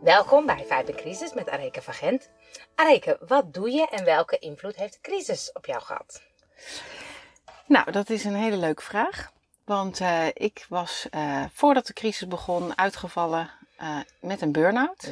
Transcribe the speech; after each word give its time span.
Welkom 0.00 0.46
bij 0.46 0.64
Vijf 0.66 0.88
in 0.88 0.94
Crisis 0.94 1.34
met 1.34 1.48
Areke 1.50 1.82
van 1.82 1.94
Gent. 1.94 2.30
Areke, 2.74 3.18
wat 3.26 3.54
doe 3.54 3.70
je 3.70 3.88
en 3.88 4.04
welke 4.04 4.38
invloed 4.38 4.76
heeft 4.76 4.92
de 4.92 5.00
crisis 5.00 5.52
op 5.52 5.66
jou 5.66 5.82
gehad? 5.82 6.22
Nou, 7.66 7.90
dat 7.90 8.10
is 8.10 8.24
een 8.24 8.34
hele 8.34 8.56
leuke 8.56 8.82
vraag. 8.82 9.32
Want 9.64 10.00
uh, 10.00 10.26
ik 10.26 10.66
was 10.68 11.06
uh, 11.10 11.44
voordat 11.52 11.86
de 11.86 11.92
crisis 11.92 12.28
begon 12.28 12.78
uitgevallen 12.78 13.50
uh, 13.80 13.98
met 14.20 14.40
een 14.40 14.52
burn-out. 14.52 15.08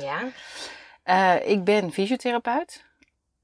Ja. 1.05 1.39
ik 1.39 1.65
ben 1.65 1.93
fysiotherapeut. 1.93 2.85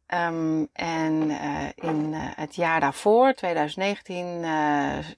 Um, 0.09 0.69
en 0.73 1.31
in 1.75 2.13
het 2.15 2.55
jaar 2.55 2.81
daarvoor, 2.81 3.35
2019, 3.35 4.41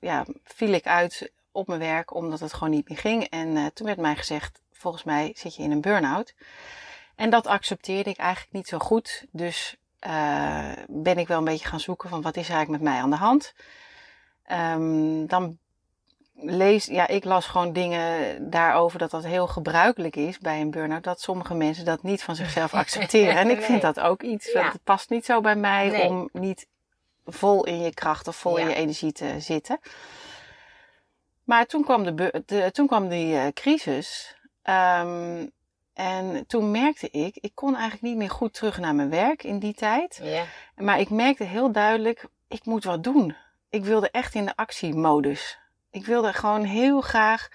ja, 0.00 0.24
viel 0.45 0.72
ik 0.72 0.86
uit 0.86 1.32
op 1.52 1.66
mijn 1.66 1.80
werk 1.80 2.14
omdat 2.14 2.40
het 2.40 2.52
gewoon 2.52 2.70
niet 2.70 2.88
meer 2.88 2.98
ging. 2.98 3.24
En 3.24 3.72
toen 3.72 3.86
werd 3.86 3.98
mij 3.98 4.16
gezegd, 4.16 4.61
volgens 4.87 5.05
mij 5.05 5.32
zit 5.36 5.57
je 5.57 5.63
in 5.63 5.71
een 5.71 5.81
burn-out. 5.81 6.35
En 7.17 7.31
dat 7.31 7.46
accepteerde 7.46 8.11
ik 8.11 8.17
eigenlijk 8.17 8.53
niet 8.53 8.68
zo 8.68 8.79
goed. 8.79 9.27
Dus 9.31 9.77
uh, 10.07 10.72
ben 10.86 11.18
ik 11.18 11.29
wel 11.29 11.39
een 11.39 11.44
beetje 11.44 11.68
gaan 11.68 11.81
zoeken 11.81 12.08
van 12.08 12.22
wat 12.22 12.36
is 12.36 12.49
eigenlijk 12.49 12.82
met 12.82 12.93
mij 12.93 13.03
aan 13.03 13.11
de 13.11 13.17
hand. 13.17 13.54
Um, 14.53 15.27
dan 15.27 15.58
lees, 16.35 16.85
ja, 16.85 17.07
ik 17.07 17.25
las 17.25 17.46
gewoon 17.46 17.72
dingen 17.72 18.50
daarover 18.50 18.99
dat 18.99 19.11
dat 19.11 19.25
heel 19.25 19.46
gebruikelijk 19.46 20.17
is 20.17 20.39
bij 20.39 20.61
een 20.61 20.71
burn-out. 20.71 21.05
Dat 21.05 21.21
sommige 21.21 21.55
mensen 21.55 21.85
dat 21.85 22.03
niet 22.03 22.22
van 22.22 22.36
zichzelf 22.36 22.75
accepteren. 22.82 23.36
En 23.36 23.50
ik 23.50 23.63
vind 23.63 23.82
dat 23.82 24.00
ook 24.00 24.22
iets. 24.22 24.53
Ja. 24.53 24.71
Het 24.72 24.85
past 24.85 25.11
niet 25.11 25.25
zo 25.25 25.41
bij 25.41 25.57
mij 25.57 25.89
nee. 25.89 26.08
om 26.08 26.29
niet 26.32 26.66
vol 27.25 27.64
in 27.64 27.80
je 27.80 27.94
kracht 27.94 28.29
of 28.29 28.36
vol 28.36 28.58
ja. 28.58 28.63
in 28.63 28.68
je 28.68 28.75
energie 28.75 29.13
te 29.13 29.35
zitten. 29.39 29.79
Maar 31.44 31.66
toen 31.66 31.85
kwam, 31.85 32.16
de, 32.16 32.42
de 32.47 32.70
toen 32.72 32.86
kwam 32.86 33.08
die 33.08 33.34
uh, 33.34 33.47
crisis. 33.55 34.36
Um, 34.69 35.50
en 35.92 36.47
toen 36.47 36.70
merkte 36.70 37.11
ik, 37.11 37.36
ik 37.36 37.54
kon 37.54 37.72
eigenlijk 37.74 38.02
niet 38.02 38.16
meer 38.16 38.30
goed 38.30 38.54
terug 38.54 38.78
naar 38.78 38.94
mijn 38.94 39.10
werk 39.10 39.42
in 39.42 39.58
die 39.58 39.74
tijd. 39.74 40.20
Ja. 40.22 40.44
Maar 40.77 41.00
ik 41.00 41.10
merkte 41.10 41.44
heel 41.44 41.72
duidelijk, 41.72 42.27
ik 42.48 42.64
moet 42.64 42.84
wat 42.84 43.04
doen. 43.04 43.36
Ik 43.70 43.84
wilde 43.84 44.10
echt 44.10 44.34
in 44.34 44.44
de 44.44 44.56
actiemodus. 44.56 45.58
Ik 45.91 46.06
wilde 46.06 46.32
gewoon 46.32 46.64
heel 46.64 47.00
graag 47.00 47.48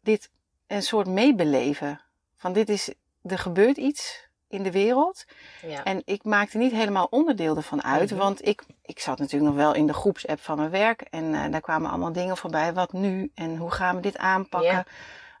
dit 0.00 0.30
een 0.66 0.82
soort 0.82 1.06
meebeleven. 1.06 2.00
Van 2.36 2.52
dit 2.52 2.68
is, 2.68 2.94
er 3.22 3.38
gebeurt 3.38 3.76
iets 3.76 4.28
in 4.48 4.62
de 4.62 4.70
wereld. 4.70 5.24
Ja. 5.62 5.84
En 5.84 6.02
ik 6.04 6.24
maakte 6.24 6.58
niet 6.58 6.72
helemaal 6.72 7.06
onderdeel 7.10 7.56
ervan 7.56 7.82
uit. 7.84 8.10
Mhm. 8.10 8.18
Want 8.20 8.46
ik, 8.46 8.62
ik 8.82 9.00
zat 9.00 9.18
natuurlijk 9.18 9.50
nog 9.52 9.62
wel 9.62 9.74
in 9.74 9.86
de 9.86 9.94
groepsapp 9.94 10.40
van 10.40 10.56
mijn 10.56 10.70
werk. 10.70 11.00
En 11.00 11.24
uh, 11.24 11.44
daar 11.50 11.60
kwamen 11.60 11.90
allemaal 11.90 12.12
dingen 12.12 12.36
voorbij. 12.36 12.72
Wat 12.72 12.92
nu? 12.92 13.30
En 13.34 13.56
hoe 13.56 13.70
gaan 13.70 13.96
we 13.96 14.02
dit 14.02 14.18
aanpakken? 14.18 14.70
Ja. 14.70 14.84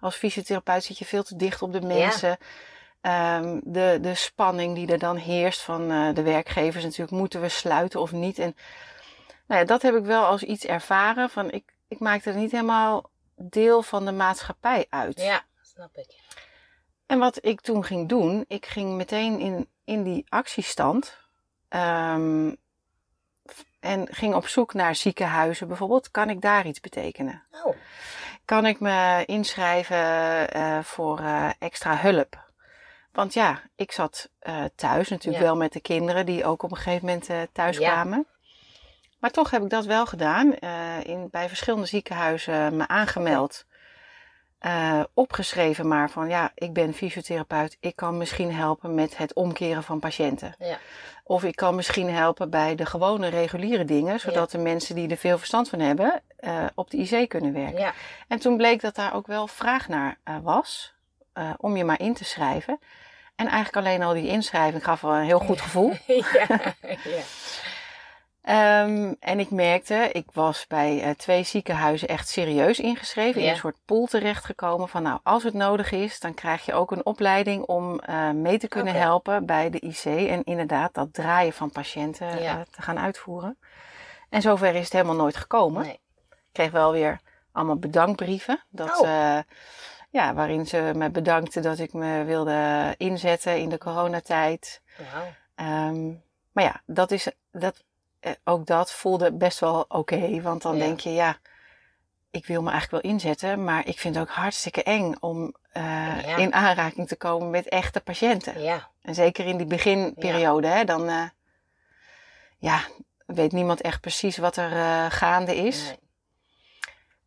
Als 0.00 0.16
fysiotherapeut 0.16 0.84
zit 0.84 0.98
je 0.98 1.04
veel 1.04 1.22
te 1.22 1.36
dicht 1.36 1.62
op 1.62 1.72
de 1.72 1.80
mensen. 1.80 2.28
Ja. 2.28 3.38
Um, 3.38 3.60
de, 3.64 3.98
de 4.00 4.14
spanning 4.14 4.74
die 4.74 4.92
er 4.92 4.98
dan 4.98 5.16
heerst 5.16 5.60
van 5.60 5.90
uh, 5.90 6.14
de 6.14 6.22
werkgevers 6.22 6.84
natuurlijk. 6.84 7.10
Moeten 7.10 7.40
we 7.40 7.48
sluiten 7.48 8.00
of 8.00 8.12
niet? 8.12 8.38
En 8.38 8.56
nou 9.46 9.60
ja, 9.60 9.66
dat 9.66 9.82
heb 9.82 9.94
ik 9.94 10.04
wel 10.04 10.24
als 10.24 10.42
iets 10.42 10.64
ervaren. 10.64 11.30
Van 11.30 11.50
ik, 11.50 11.74
ik 11.88 11.98
maakte 11.98 12.30
er 12.30 12.36
niet 12.36 12.50
helemaal 12.50 13.10
deel 13.34 13.82
van 13.82 14.04
de 14.04 14.12
maatschappij 14.12 14.86
uit. 14.90 15.20
Ja, 15.20 15.44
snap 15.62 15.96
ik. 15.96 16.14
En 17.06 17.18
wat 17.18 17.44
ik 17.44 17.60
toen 17.60 17.84
ging 17.84 18.08
doen, 18.08 18.44
ik 18.48 18.66
ging 18.66 18.94
meteen 18.94 19.40
in, 19.40 19.68
in 19.84 20.02
die 20.02 20.26
actiestand. 20.28 21.18
Um, 21.68 22.56
en 23.80 24.08
ging 24.10 24.34
op 24.34 24.46
zoek 24.46 24.74
naar 24.74 24.94
ziekenhuizen 24.94 25.68
bijvoorbeeld. 25.68 26.10
Kan 26.10 26.30
ik 26.30 26.40
daar 26.40 26.66
iets 26.66 26.80
betekenen? 26.80 27.42
Oh. 27.64 27.76
Kan 28.46 28.66
ik 28.66 28.80
me 28.80 29.22
inschrijven 29.24 29.96
uh, 30.56 30.78
voor 30.82 31.20
uh, 31.20 31.50
extra 31.58 31.96
hulp? 31.96 32.44
Want 33.12 33.34
ja, 33.34 33.62
ik 33.76 33.92
zat 33.92 34.30
uh, 34.42 34.64
thuis 34.74 35.08
natuurlijk 35.08 35.42
Ja. 35.44 35.48
wel 35.50 35.56
met 35.56 35.72
de 35.72 35.80
kinderen 35.80 36.26
die 36.26 36.44
ook 36.44 36.62
op 36.62 36.70
een 36.70 36.76
gegeven 36.76 37.06
moment 37.06 37.28
thuis 37.52 37.78
Ja. 37.78 37.90
kwamen. 37.92 38.26
Maar 39.18 39.30
toch 39.30 39.50
heb 39.50 39.62
ik 39.62 39.70
dat 39.70 39.84
wel 39.84 40.06
gedaan. 40.06 40.54
In, 41.02 41.28
bij 41.30 41.48
verschillende 41.48 41.86
ziekenhuizen 41.86 42.76
me 42.76 42.88
aangemeld. 42.88 43.64
Uh, 44.60 45.02
opgeschreven 45.14 45.88
maar 45.88 46.10
van 46.10 46.28
ja, 46.28 46.52
ik 46.54 46.72
ben 46.72 46.94
fysiotherapeut. 46.94 47.76
Ik 47.80 47.96
kan 47.96 48.16
misschien 48.16 48.54
helpen 48.54 48.94
met 48.94 49.16
het 49.16 49.34
omkeren 49.34 49.82
van 49.82 49.98
patiënten. 49.98 50.54
Ja. 50.58 50.78
Of 51.24 51.44
ik 51.44 51.56
kan 51.56 51.74
misschien 51.74 52.10
helpen 52.10 52.50
bij 52.50 52.74
de 52.74 52.86
gewone 52.86 53.28
reguliere 53.28 53.84
dingen. 53.84 54.20
Zodat 54.20 54.50
de 54.50 54.58
mensen 54.58 54.94
die 54.94 55.08
er 55.08 55.16
veel 55.16 55.38
verstand 55.38 55.68
van 55.68 55.80
hebben 55.80 56.22
uh, 56.40 56.64
op 56.74 56.90
de 56.90 56.96
IC 56.96 57.28
kunnen 57.28 57.52
werken. 57.52 57.78
Ja. 57.78 57.92
En 58.28 58.38
toen 58.38 58.56
bleek 58.56 58.80
dat 58.80 58.94
daar 58.94 59.14
ook 59.14 59.26
wel 59.26 59.46
vraag 59.46 59.88
naar 59.88 60.18
uh, 60.24 60.36
was. 60.42 60.94
Om 61.56 61.76
je 61.76 61.84
maar 61.84 62.00
in 62.00 62.14
te 62.14 62.24
schrijven. 62.24 62.78
En 63.34 63.46
eigenlijk 63.46 63.86
alleen 63.86 64.02
al 64.02 64.14
die 64.14 64.28
inschrijving 64.28 64.84
gaf 64.84 65.00
wel 65.00 65.14
een 65.14 65.24
heel 65.24 65.38
goed 65.38 65.60
gevoel. 65.60 65.92
ja. 66.06 67.22
Um, 68.48 69.16
en 69.20 69.40
ik 69.40 69.50
merkte, 69.50 70.08
ik 70.12 70.26
was 70.32 70.66
bij 70.66 71.04
uh, 71.04 71.10
twee 71.10 71.42
ziekenhuizen 71.42 72.08
echt 72.08 72.28
serieus 72.28 72.78
ingeschreven. 72.80 73.40
Ja. 73.40 73.46
In 73.46 73.52
een 73.52 73.58
soort 73.58 73.76
pool 73.84 74.06
terechtgekomen 74.06 74.88
van 74.88 75.02
nou, 75.02 75.20
als 75.22 75.42
het 75.42 75.54
nodig 75.54 75.90
is, 75.92 76.20
dan 76.20 76.34
krijg 76.34 76.64
je 76.66 76.74
ook 76.74 76.90
een 76.90 77.06
opleiding 77.06 77.64
om 77.64 78.00
uh, 78.08 78.30
mee 78.30 78.58
te 78.58 78.68
kunnen 78.68 78.94
helpen 78.94 79.46
bij 79.46 79.70
de 79.70 79.80
IC. 79.80 80.04
En 80.04 80.44
inderdaad 80.44 80.94
dat 80.94 81.12
draaien 81.14 81.52
van 81.52 81.70
patiënten 81.70 82.42
Ja. 82.42 82.54
uh, 82.56 82.60
te 82.70 82.82
gaan 82.82 82.98
uitvoeren. 82.98 83.58
En 84.28 84.42
zover 84.42 84.74
is 84.74 84.84
het 84.84 84.92
helemaal 84.92 85.14
nooit 85.16 85.36
gekomen. 85.36 85.82
Nee. 85.82 86.00
Ik 86.30 86.52
kreeg 86.52 86.70
wel 86.70 86.92
weer 86.92 87.20
allemaal 87.52 87.78
bedankbrieven. 87.78 88.62
Dat, 88.68 89.00
Oh. 89.00 89.38
ja, 90.10 90.34
waarin 90.34 90.66
ze 90.66 90.90
me 90.94 91.10
bedankten 91.10 91.62
dat 91.62 91.78
ik 91.78 91.92
me 91.92 92.24
wilde 92.24 92.94
inzetten 92.96 93.58
in 93.58 93.68
de 93.68 93.78
coronatijd. 93.78 94.82
Wauw. 95.12 95.88
Um, 95.88 96.22
maar 96.52 96.64
ja, 96.64 96.80
dat 96.86 97.10
is, 97.10 97.30
dat, 97.52 97.74
eh, 97.76 97.80
ook 98.44 98.66
dat 98.66 98.92
voelde 98.92 99.32
best 99.32 99.58
wel 99.58 99.80
oké. 99.80 99.96
Okay, 99.96 100.42
want 100.42 100.62
dan 100.62 100.76
Ja. 100.76 100.84
denk 100.84 101.00
je, 101.00 101.12
ja, 101.12 101.36
ik 102.30 102.46
wil 102.46 102.62
me 102.62 102.70
eigenlijk 102.70 103.02
wel 103.02 103.12
inzetten. 103.12 103.64
Maar 103.64 103.86
ik 103.86 103.98
vind 103.98 104.14
het 104.14 104.28
ook 104.28 104.34
hartstikke 104.34 104.82
eng 104.82 105.14
om 105.20 105.54
uh, 105.76 105.82
Ja. 106.26 106.36
in 106.36 106.52
aanraking 106.54 107.08
te 107.08 107.16
komen 107.16 107.50
met 107.50 107.68
echte 107.68 108.00
patiënten. 108.00 108.62
Ja. 108.62 108.88
En 109.02 109.14
zeker 109.14 109.46
in 109.46 109.56
die 109.56 109.66
beginperiode, 109.66 110.66
hè, 110.66 110.84
dan 110.84 111.08
uh, 111.08 111.22
ja, 112.58 112.80
weet 113.26 113.52
niemand 113.52 113.80
echt 113.80 114.00
precies 114.00 114.36
wat 114.36 114.56
er 114.56 114.72
uh, 114.72 115.06
gaande 115.08 115.56
is. 115.56 115.94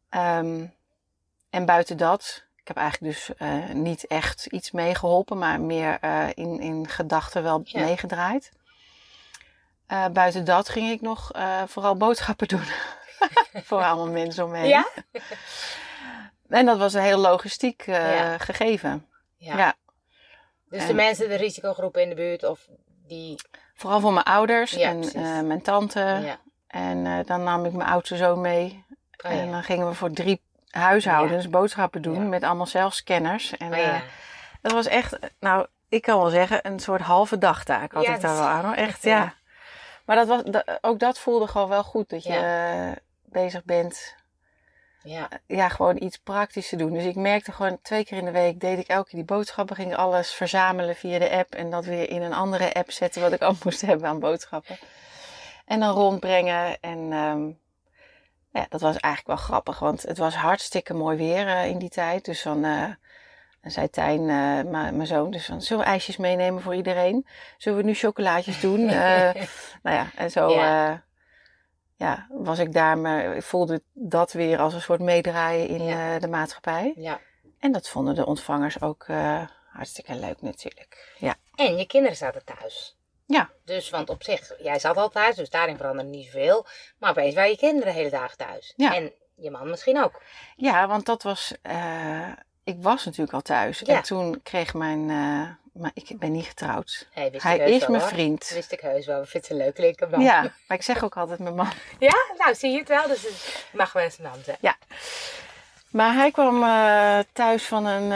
Nee. 0.10 0.38
Um, 0.38 0.74
en 1.50 1.66
buiten 1.66 1.98
dat, 1.98 2.46
ik 2.56 2.68
heb 2.68 2.78
eigenlijk 2.78 3.14
dus 3.14 3.32
niet 3.74 4.08
echt 4.08 4.46
iets 4.46 4.72
meegeholpen, 4.72 5.38
maar 5.38 5.62
meer 5.62 6.04
in, 6.34 6.60
in 6.60 6.88
gedachten 6.88 7.44
wel 7.44 7.66
meegedraaid. 7.72 8.52
Uh, 9.92 10.08
buiten 10.08 10.46
dat 10.46 10.70
ging 10.70 10.90
ik 10.92 11.02
nog 11.02 11.36
uh, 11.36 11.62
vooral 11.68 11.96
boodschappen 11.96 12.48
doen. 12.48 12.64
Voor 13.68 13.84
allemaal 13.84 14.08
mensen 14.14 14.44
om 14.44 14.52
me 14.52 14.58
heen. 14.58 14.68
Ja? 14.68 14.88
En 16.50 16.66
dat 16.66 16.78
was 16.78 16.94
een 16.94 17.02
heel 17.02 17.18
logistiek 17.18 17.88
uh, 17.88 18.16
Ja. 18.18 18.38
gegeven. 18.38 19.08
Ja. 19.38 19.58
Ja. 19.58 19.74
Dus 20.70 20.82
de 20.82 20.88
En- 20.90 20.96
mensen, 20.96 21.30
de 21.30 21.36
risicogroepen 21.36 22.02
in 22.02 22.10
de 22.10 22.16
buurt 22.16 22.44
of 22.44 22.68
die... 23.08 23.36
Vooral 23.74 24.00
voor 24.00 24.14
mijn 24.14 24.26
ouders 24.26 24.74
en 24.78 25.48
mijn 25.48 25.62
tante. 25.62 26.00
Ja. 26.00 26.38
En 26.68 27.24
dan 27.26 27.44
nam 27.44 27.66
ik 27.66 27.74
mijn 27.74 27.90
oudste 27.90 28.16
zoon 28.18 28.42
mee. 28.42 28.86
Oh, 29.26 29.32
En 29.32 29.52
dan 29.52 29.64
gingen 29.64 29.88
we 29.88 29.94
voor 29.94 30.12
drie 30.12 30.42
huishoudens 30.70 31.50
boodschappen 31.50 32.02
doen. 32.02 32.30
Met 32.30 32.44
allemaal 32.44 32.66
zelfscanners. 32.68 33.58
En 33.58 33.74
Oh, 33.74 33.96
dat 34.62 34.72
was 34.72 34.86
echt, 34.88 35.18
nou, 35.40 35.68
ik 35.90 36.02
kan 36.02 36.20
wel 36.20 36.30
zeggen, 36.30 36.68
een 36.68 36.80
soort 36.80 37.02
halve 37.02 37.38
dagtaak 37.38 37.92
had 37.92 38.08
ik 38.08 38.22
daar 38.22 38.36
wel 38.36 38.48
aan. 38.48 38.66
Hoor. 38.66 38.74
Echt, 38.74 39.04
Ja. 39.04 39.34
Maar 40.10 40.26
dat 40.26 40.28
was, 40.28 40.64
ook 40.82 41.00
dat 41.00 41.20
voelde 41.20 41.48
gewoon 41.48 41.70
wel 41.70 41.84
goed. 41.84 42.10
Dat 42.10 42.24
je 42.24 42.34
Ja. 42.34 42.90
uh, 42.90 42.96
bezig 43.26 43.64
bent 43.64 44.16
Ja. 45.04 45.30
ja, 45.48 45.70
gewoon 45.70 46.02
iets 46.02 46.18
praktisch 46.18 46.70
te 46.70 46.76
doen. 46.76 46.94
Dus 46.94 47.04
ik 47.04 47.16
merkte 47.16 47.52
gewoon 47.52 47.82
twee 47.82 48.06
keer 48.06 48.18
in 48.18 48.26
de 48.26 48.32
week 48.32 48.60
deed 48.60 48.80
ik 48.80 48.88
elke 48.88 49.10
keer 49.10 49.20
die 49.20 49.36
boodschappen. 49.36 49.76
Ging 49.76 49.96
alles 49.96 50.32
verzamelen 50.32 50.96
via 50.96 51.20
de 51.20 51.30
app 51.30 51.56
en 51.56 51.70
dat 51.70 51.86
weer 51.86 52.10
in 52.10 52.22
een 52.22 52.34
andere 52.34 52.74
app 52.74 52.92
zetten 52.92 53.22
wat 53.22 53.32
ik 53.32 53.42
al 53.42 53.56
moest 53.64 53.82
hebben 53.82 54.08
aan 54.08 54.20
boodschappen. 54.20 54.78
En 55.66 55.80
dan 55.80 55.94
rondbrengen. 55.94 56.80
En 56.80 57.12
um, 57.12 57.60
ja, 58.52 58.66
dat 58.70 58.82
was 58.82 58.98
eigenlijk 58.98 59.28
wel 59.28 59.48
grappig, 59.48 59.80
want 59.80 60.02
het 60.02 60.18
was 60.18 60.36
hartstikke 60.36 60.94
mooi 60.94 61.18
weer 61.18 61.48
uh, 61.48 61.66
in 61.66 61.78
die 61.78 61.90
tijd. 61.90 62.26
Dus 62.26 62.44
dan, 62.44 62.66
uh, 62.66 62.90
dan 63.62 63.72
zei 63.72 63.90
Tijn, 63.90 64.22
uh, 64.22 64.72
mijn 64.72 65.08
zoon, 65.08 65.32
dus 65.32 65.46
van, 65.46 65.62
zullen 65.62 65.84
we 65.84 65.90
ijsjes 65.90 66.18
meenemen 66.18 66.62
voor 66.62 66.76
iedereen? 66.76 67.28
Zullen 67.58 67.78
we 67.80 67.84
nu 67.86 67.94
chocolaatjes 67.94 68.60
doen? 68.60 68.86
nou 69.84 69.96
ja, 69.96 70.08
en 70.16 70.32
zo... 70.32 70.50
Ja. 70.52 71.04
ja, 71.96 72.28
was 72.30 72.60
ik 72.60 72.74
daar, 72.74 72.98
maar 72.98 73.36
ik 73.36 73.44
voelde 73.44 73.82
dat 73.94 74.32
weer 74.32 74.60
als 74.60 74.74
een 74.74 74.82
soort 74.82 75.00
meedraaien 75.02 75.68
in 75.68 75.84
Ja. 75.84 76.20
de 76.20 76.28
maatschappij. 76.28 76.94
ja. 76.96 77.20
En 77.60 77.72
dat 77.72 77.90
vonden 77.90 78.16
de 78.16 78.26
ontvangers 78.26 78.82
ook 78.82 79.06
hartstikke 79.72 80.16
leuk 80.16 80.42
natuurlijk. 80.42 81.16
Ja. 81.18 81.36
En 81.56 81.78
je 81.78 81.86
kinderen 81.86 82.18
zaten 82.18 82.46
thuis. 82.46 82.98
Ja. 83.26 83.50
Dus, 83.66 83.90
want 83.90 84.10
op 84.10 84.24
zich, 84.24 84.54
jij 84.60 84.80
zat 84.80 84.98
al 84.98 85.10
thuis, 85.10 85.36
dus 85.36 85.50
daarin 85.50 85.78
veranderde 85.78 86.10
niet 86.12 86.26
zoveel. 86.26 86.66
Maar 86.98 87.10
opeens 87.10 87.36
waren 87.36 87.50
je 87.52 87.58
kinderen 87.58 87.94
de 87.94 88.00
hele 88.00 88.10
dag 88.10 88.36
thuis. 88.36 88.74
Ja. 88.76 88.96
En 88.96 89.14
je 89.36 89.52
man 89.52 89.70
misschien 89.70 90.04
ook. 90.04 90.22
Ja, 90.56 90.88
want 90.88 91.06
dat 91.06 91.24
was. 91.24 91.54
Uh, 92.70 92.76
ik 92.76 92.84
was 92.84 93.06
natuurlijk 93.06 93.34
al 93.34 93.42
thuis. 93.42 93.82
Ja. 93.86 93.96
En 93.96 94.04
toen 94.04 94.40
kreeg 94.44 94.74
mijn, 94.74 95.10
eh, 95.10 95.82
maar 95.82 95.92
ik 95.94 96.20
ben 96.20 96.32
niet 96.32 96.46
getrouwd. 96.46 97.08
Hey, 97.12 97.32
wist 97.32 97.44
Hij 97.44 97.58
is 97.58 97.80
wel, 97.80 97.90
mijn 97.90 98.02
hoor. 98.02 98.12
vriend. 98.12 98.52
Wist 98.54 98.72
ik 98.72 98.80
heus 98.80 99.06
wel. 99.06 99.22
Ik 99.22 99.28
vind 99.28 99.44
het 99.48 99.52
een 99.52 99.66
leuk 99.66 99.78
linkerman. 99.78 100.22
Ja, 100.22 100.42
maar 100.42 100.78
ik 100.78 100.84
zeg 100.84 101.04
ook 101.04 101.18
altijd 101.18 101.40
mijn 101.40 101.56
man. 101.56 101.70
Ja? 102.00 102.16
Nou, 102.38 102.56
zie 102.56 102.72
je 102.72 102.78
het 102.78 102.88
wel. 102.88 103.08
Dus 103.08 103.22
het 103.22 103.66
mag 103.74 103.94
wel 103.94 104.04
eens 104.04 104.20
een 104.20 104.26
hand 104.26 104.46
zijn. 104.46 104.76
Maar 105.90 106.14
hij 106.14 106.32
kwam 106.32 106.64
eh, 106.64 107.20
thuis 107.34 107.64
van 107.66 107.86
een, 107.86 108.12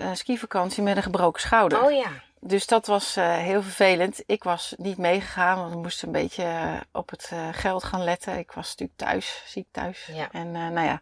een 0.00 0.16
skivakantie 0.16 0.82
met 0.82 0.96
een 0.96 1.02
gebroken 1.02 1.40
schouder. 1.40 1.82
Oh 1.82 1.92
ja. 1.92 2.10
Dus 2.40 2.66
dat 2.66 2.86
was 2.86 3.14
heel 3.14 3.62
vervelend. 3.62 4.22
Ik 4.26 4.44
was 4.44 4.74
niet 4.76 4.98
meegegaan, 4.98 5.58
want 5.58 5.72
we 5.72 5.78
moesten 5.78 6.06
een 6.06 6.12
beetje 6.12 6.80
op 6.92 7.10
het 7.10 7.32
geld 7.52 7.84
gaan 7.84 8.04
letten. 8.04 8.38
Ik 8.38 8.52
was 8.52 8.68
natuurlijk 8.68 8.98
thuis, 8.98 9.42
ziek 9.46 9.66
thuis. 9.70 10.08
Ja. 10.12 10.28
En 10.32 10.52
nou 10.52 10.80
ja, 10.80 11.00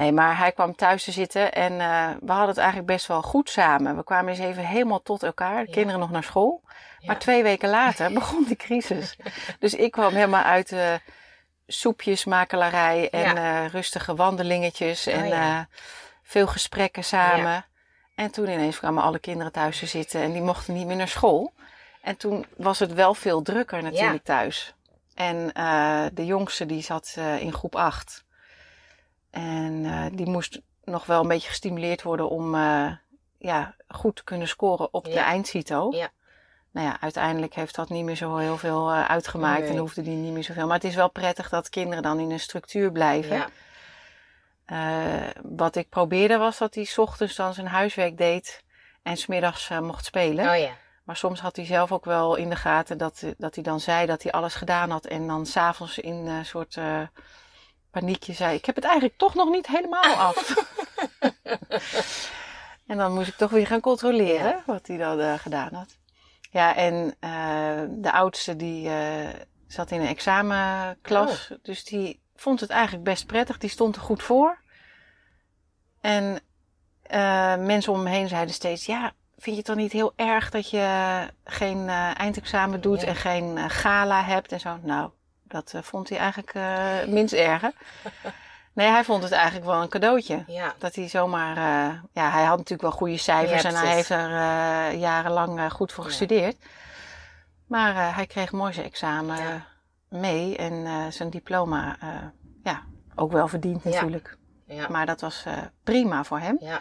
nee, 0.00 0.12
maar 0.12 0.38
hij 0.38 0.52
kwam 0.52 0.74
thuis 0.76 1.04
te 1.04 1.12
zitten 1.12 1.52
en 1.52 1.80
eh, 1.80 2.08
we 2.20 2.30
hadden 2.30 2.48
het 2.48 2.56
eigenlijk 2.58 2.86
best 2.86 3.06
wel 3.06 3.22
goed 3.22 3.50
samen. 3.50 3.96
We 3.96 4.04
kwamen 4.04 4.28
eens 4.30 4.38
even 4.38 4.64
helemaal 4.64 5.02
tot 5.02 5.22
elkaar, 5.22 5.60
de 5.60 5.66
Ja. 5.68 5.72
kinderen 5.74 6.00
nog 6.00 6.10
naar 6.10 6.22
school. 6.22 6.60
Ja. 6.64 7.06
Maar 7.06 7.18
twee 7.18 7.42
weken 7.42 7.68
later 7.68 8.12
begon 8.20 8.44
die 8.44 8.56
crisis. 8.56 9.16
Dus 9.58 9.74
ik 9.74 9.90
kwam 9.90 10.14
helemaal 10.14 10.42
uit 10.42 10.68
de 10.68 11.00
soepjesmakelarij 11.66 13.10
en 13.10 13.36
eh, 13.36 13.66
rustige 13.66 14.14
wandelingetjes 14.14 15.06
en 15.06 15.22
Oh 15.22 15.28
ja. 15.28 15.58
eh, 15.58 15.64
veel 16.22 16.46
gesprekken 16.46 17.04
samen. 17.04 17.64
En 18.14 18.30
toen 18.30 18.48
ineens 18.48 18.78
kwamen 18.78 19.02
alle 19.02 19.18
kinderen 19.18 19.52
thuis 19.52 19.78
te 19.78 19.86
zitten 19.86 20.20
en 20.20 20.32
die 20.32 20.42
mochten 20.42 20.74
niet 20.74 20.86
meer 20.86 20.96
naar 20.96 21.08
school. 21.08 21.52
En 22.02 22.16
toen 22.16 22.46
was 22.56 22.78
het 22.78 22.92
wel 22.94 23.14
veel 23.14 23.42
drukker 23.42 23.82
natuurlijk 23.82 24.24
thuis. 24.24 24.74
En 25.14 25.46
de 26.14 26.24
jongste 26.26 26.66
die 26.66 26.82
zat 26.82 27.16
in 27.38 27.52
groep 27.52 27.76
8. 27.76 28.24
En 29.30 29.84
eh, 29.84 30.04
die 30.12 30.26
moest 30.28 30.60
nog 30.84 31.06
wel 31.06 31.20
een 31.20 31.28
beetje 31.28 31.48
gestimuleerd 31.48 32.02
worden 32.02 32.28
om 32.30 32.54
eh, 32.54 32.92
ja, 33.38 33.74
goed 33.88 34.16
te 34.16 34.24
kunnen 34.24 34.48
scoren 34.48 34.94
op 34.94 35.04
de 35.04 35.18
eindcito. 35.18 35.90
Ja. 35.96 36.10
Nou 36.70 36.86
ja, 36.86 37.00
uiteindelijk 37.00 37.54
heeft 37.54 37.74
dat 37.74 37.88
niet 37.88 38.04
meer 38.04 38.16
zo 38.16 38.36
heel 38.36 38.56
veel 38.58 38.90
eh, 38.90 39.04
uitgemaakt 39.04 39.60
Nee. 39.60 39.70
en 39.70 39.76
hoefde 39.76 40.02
die 40.02 40.16
niet 40.16 40.32
meer 40.32 40.44
zoveel. 40.44 40.66
Maar 40.66 40.74
het 40.74 40.84
is 40.84 40.94
wel 40.94 41.10
prettig 41.10 41.48
dat 41.48 41.68
kinderen 41.68 42.02
dan 42.02 42.18
in 42.20 42.30
een 42.30 42.40
structuur 42.40 42.92
blijven. 42.92 43.36
Ja. 43.36 43.48
Wat 45.42 45.76
ik 45.76 45.88
probeerde 45.88 46.36
was 46.36 46.58
dat 46.58 46.74
hij 46.74 46.84
's 46.84 46.98
ochtends 46.98 47.36
dan 47.36 47.54
zijn 47.54 47.66
huiswerk 47.66 48.16
deed 48.16 48.64
en 49.02 49.16
smiddags 49.16 49.70
eh 49.70 49.80
mocht 49.80 50.04
spelen. 50.04 50.50
Oh 50.50 50.56
ja. 50.56 50.70
Maar 51.04 51.16
soms 51.16 51.40
had 51.40 51.56
hij 51.56 51.64
zelf 51.64 51.92
ook 51.92 52.04
wel 52.04 52.36
in 52.36 52.48
de 52.48 52.56
gaten 52.56 52.98
dat, 52.98 53.24
dat 53.38 53.54
hij 53.54 53.64
dan 53.64 53.80
zei 53.80 54.06
dat 54.06 54.22
hij 54.22 54.32
alles 54.32 54.54
gedaan 54.54 54.90
had. 54.90 55.04
En 55.04 55.26
dan 55.26 55.46
s'avonds 55.46 55.98
in 55.98 56.14
een 56.14 56.44
soort 56.44 56.76
paniekje 57.90 58.32
zei: 58.32 58.56
Ik 58.56 58.64
heb 58.64 58.74
het 58.74 58.84
eigenlijk 58.84 59.18
toch 59.18 59.34
nog 59.34 59.50
niet 59.50 59.66
helemaal 59.66 60.14
af. 60.14 60.54
en 62.86 62.96
dan 62.96 63.14
moest 63.14 63.28
ik 63.28 63.36
toch 63.36 63.50
weer 63.50 63.66
gaan 63.66 63.80
controleren 63.80 64.62
wat 64.66 64.86
hij 64.86 64.96
dan 64.96 65.20
eh, 65.20 65.34
gedaan 65.38 65.74
had. 65.74 65.98
Ja, 66.50 66.76
en 66.76 67.16
eh, 67.20 67.82
de 67.88 68.12
oudste 68.12 68.56
die 68.56 68.88
eh, 68.88 69.28
zat 69.66 69.90
in 69.90 70.00
een 70.00 70.06
examenklas. 70.06 71.52
Dus 71.62 71.84
die 71.84 72.20
vond 72.34 72.60
het 72.60 72.70
eigenlijk 72.70 73.04
best 73.04 73.26
prettig. 73.26 73.58
Die 73.58 73.70
stond 73.70 73.96
er 73.96 74.02
goed 74.02 74.22
voor. 74.22 74.58
En 76.00 76.40
mensen 77.66 77.92
om 77.92 78.02
me 78.02 78.10
heen 78.10 78.28
zeiden 78.28 78.54
steeds: 78.54 78.86
Ja, 78.86 79.12
vind 79.30 79.44
je 79.44 79.56
het 79.56 79.66
dan 79.66 79.76
niet 79.76 79.92
heel 79.92 80.12
erg 80.16 80.50
dat 80.50 80.70
je 80.70 81.26
geen 81.44 81.88
eindexamen 81.88 82.80
doet 82.80 83.00
Ja. 83.00 83.06
en 83.06 83.16
geen 83.16 83.70
gala 83.70 84.24
hebt 84.24 84.52
en 84.52 84.60
zo? 84.60 84.78
Nou, 84.82 85.10
dat 85.50 85.72
eh, 85.74 85.82
vond 85.82 86.08
hij 86.08 86.18
eigenlijk 86.18 86.54
eh, 86.54 87.06
minst 87.06 87.34
erger. 87.34 87.72
Nee, 88.72 88.88
hij 88.88 89.04
vond 89.04 89.22
het 89.22 89.32
eigenlijk 89.32 89.66
wel 89.66 89.82
een 89.82 89.88
cadeautje. 89.88 90.44
Ja. 90.46 90.74
Dat 90.78 90.94
hij 90.94 91.08
zomaar, 91.08 91.56
eh, 91.56 91.98
ja, 92.12 92.30
hij 92.30 92.44
had 92.44 92.56
natuurlijk 92.56 92.82
wel 92.82 92.90
goede 92.90 93.16
cijfers 93.16 93.62
Ja, 93.62 93.68
en 93.68 93.74
hij 93.74 93.94
heeft 93.94 94.10
er 94.10 94.30
jarenlang 94.94 95.72
goed 95.72 95.92
voor 95.92 96.04
Ja. 96.04 96.10
gestudeerd. 96.10 96.56
Maar 97.66 97.96
eh, 97.96 98.16
hij 98.16 98.26
kreeg 98.26 98.52
mooi 98.52 98.72
zijn 98.72 98.86
examen 98.86 99.36
Ja. 99.36 99.66
mee 100.08 100.56
en 100.56 101.12
zijn 101.12 101.30
diploma, 101.30 101.96
ja, 102.64 102.82
ook 103.14 103.32
wel 103.32 103.48
verdiend 103.48 103.82
Ja. 103.82 103.90
natuurlijk. 103.90 104.36
Ja. 104.66 104.88
Maar 104.88 105.06
dat 105.06 105.20
was 105.20 105.44
prima 105.84 106.24
voor 106.24 106.38
hem. 106.40 106.56
Ja. 106.60 106.80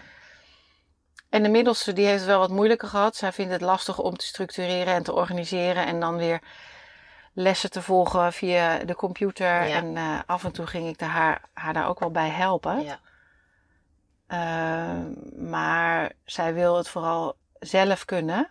En 1.30 1.44
de 1.44 1.50
middelste 1.50 1.94
die 1.94 2.06
heeft 2.06 2.20
het 2.20 2.28
wel 2.30 2.40
wat 2.40 2.50
moeilijker 2.50 2.88
gehad. 2.88 3.16
Zij 3.16 3.32
vindt 3.32 3.52
het 3.52 3.62
lastig 3.62 4.00
om 4.00 4.18
te 4.18 4.26
structureren 4.26 4.94
en 4.94 5.04
te 5.04 5.14
organiseren 5.14 5.86
en 5.86 6.00
dan 6.00 6.18
weer 6.18 6.40
lessen 7.42 7.72
te 7.72 7.82
volgen 7.82 8.34
via 8.34 8.78
de 8.78 8.96
computer. 8.96 9.68
Ja. 9.68 9.76
En 9.76 9.98
eh, 9.98 10.20
af 10.26 10.44
en 10.44 10.52
toe 10.52 10.68
ging 10.68 10.88
ik 10.88 11.00
haar, 11.00 11.42
haar 11.54 11.74
daar 11.74 11.88
ook 11.88 12.00
wel 12.00 12.12
bij 12.12 12.30
helpen. 12.30 12.84
Ja. 12.84 13.00
Ehm, 14.28 15.50
maar 15.50 16.12
zij 16.26 16.54
wil 16.54 16.78
het 16.78 16.90
vooral 16.90 17.36
zelf 17.60 18.06
kunnen. 18.06 18.50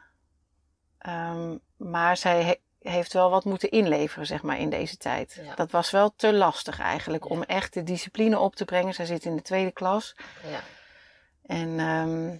Ehm, 0.98 1.56
maar 1.76 2.16
zij 2.16 2.42
he- 2.42 2.90
heeft 2.90 3.12
wel 3.12 3.30
wat 3.30 3.44
moeten 3.44 3.70
inleveren, 3.70 4.26
zeg 4.26 4.42
maar, 4.42 4.58
in 4.58 4.70
deze 4.70 4.96
tijd. 4.96 5.40
Ja. 5.44 5.54
Dat 5.54 5.70
was 5.70 5.90
wel 5.90 6.12
te 6.16 6.32
lastig 6.34 6.80
eigenlijk 6.80 7.30
om 7.30 7.42
echt 7.42 7.74
de 7.74 7.82
discipline 7.82 8.38
op 8.38 8.56
te 8.56 8.64
brengen. 8.64 8.94
Zij 8.94 9.06
zit 9.06 9.24
in 9.24 9.36
de 9.36 9.42
tweede 9.42 9.70
klas. 9.72 10.16
Ja. 10.50 10.60
En 11.46 11.78
ehm, 11.78 12.36